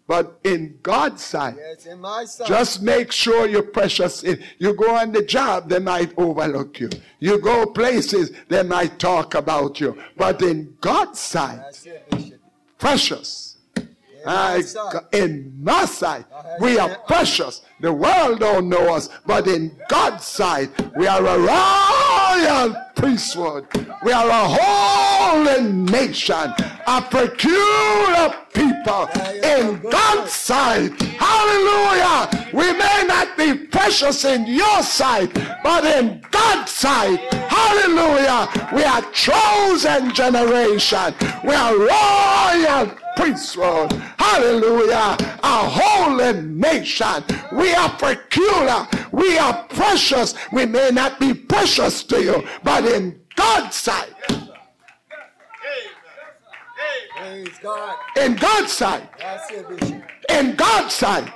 but 0.06 0.40
in 0.42 0.78
God's 0.82 1.22
sight. 1.22 1.56
yes, 1.58 1.84
in 1.84 2.00
my 2.00 2.24
sight, 2.24 2.48
Just 2.48 2.80
make 2.80 3.12
sure 3.12 3.46
you're 3.46 3.62
precious. 3.80 4.24
You 4.58 4.72
go 4.74 4.96
on 4.96 5.12
the 5.12 5.22
job, 5.22 5.68
they 5.68 5.78
might 5.78 6.12
overlook 6.16 6.80
you. 6.80 6.88
You 7.18 7.38
go 7.42 7.66
places, 7.66 8.32
they 8.48 8.62
might 8.62 8.98
talk 8.98 9.34
about 9.34 9.80
you. 9.80 9.98
But 10.16 10.40
in 10.40 10.78
God's 10.80 11.20
sight, 11.20 11.60
it, 11.84 12.40
precious. 12.78 13.49
In 14.20 14.26
my 14.26 14.52
I, 14.52 14.60
sight, 14.60 15.04
in 15.12 15.52
my 15.62 15.84
sight, 15.86 16.24
we 16.60 16.78
are 16.78 16.94
precious. 17.06 17.62
The 17.80 17.92
world 17.92 18.40
don't 18.40 18.68
know 18.68 18.94
us, 18.94 19.08
but 19.24 19.46
in 19.46 19.74
God's 19.88 20.24
sight, 20.24 20.70
we 20.96 21.06
are 21.06 21.24
a 21.24 21.38
royal 21.38 22.76
priesthood. 22.94 23.66
We 24.04 24.12
are 24.12 24.28
a 24.28 24.48
holy 24.48 25.72
nation, 25.72 26.52
a 26.90 27.00
peculiar 27.02 28.34
people 28.52 29.08
in 29.44 29.80
God's 29.80 30.32
sight. 30.32 30.90
Hallelujah. 31.00 32.50
We 32.52 32.72
may 32.72 33.04
not 33.06 33.36
be 33.36 33.54
precious 33.54 34.24
in 34.24 34.44
your 34.48 34.82
sight, 34.82 35.32
but 35.62 35.84
in 35.84 36.20
God's 36.32 36.72
sight. 36.72 37.20
Hallelujah. 37.32 38.48
We 38.74 38.82
are 38.82 39.02
chosen 39.12 40.12
generation. 40.12 41.14
We 41.44 41.54
are 41.54 41.76
royal 41.78 42.92
priesthood. 43.16 43.92
Hallelujah. 44.18 45.16
A 45.44 45.58
holy 45.78 46.42
nation. 46.42 47.22
We 47.52 47.72
are 47.72 47.90
peculiar. 47.90 48.88
We 49.12 49.38
are 49.38 49.62
precious. 49.68 50.34
We 50.50 50.66
may 50.66 50.90
not 50.90 51.20
be 51.20 51.34
precious 51.34 52.02
to 52.04 52.20
you, 52.20 52.48
but 52.64 52.84
in 52.84 53.20
God's 53.36 53.76
sight. 53.76 54.39
Praise 57.20 57.58
God. 57.62 57.96
In 58.16 58.34
God's 58.34 58.72
sight. 58.72 59.06
It, 59.18 60.02
In 60.30 60.56
God's 60.56 60.94
sight. 60.94 61.30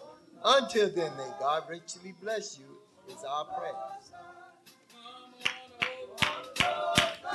Until 0.44 0.90
then, 0.90 1.10
may 1.16 1.28
God 1.40 1.64
richly 1.68 2.14
bless 2.22 2.58
you, 2.58 2.66
is 3.08 3.24
our 3.24 3.44
prayer. 3.44 3.72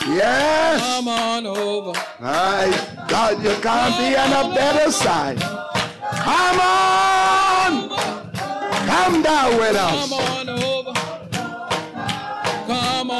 Yes. 0.07 0.81
Come 0.81 1.07
on 1.07 1.45
over. 1.45 1.93
My 2.19 3.05
God, 3.07 3.43
you 3.43 3.55
can't 3.61 3.97
be 3.97 4.15
on 4.15 4.51
a 4.51 4.55
better 4.55 4.91
side. 4.91 5.39
Come 5.39 6.59
on. 6.59 7.89
Come 8.87 9.21
down 9.21 9.57
with 9.57 9.75
us. 9.75 10.09
Come 10.09 10.13
on 10.13 10.49
over. 10.49 10.93
Come 12.67 13.11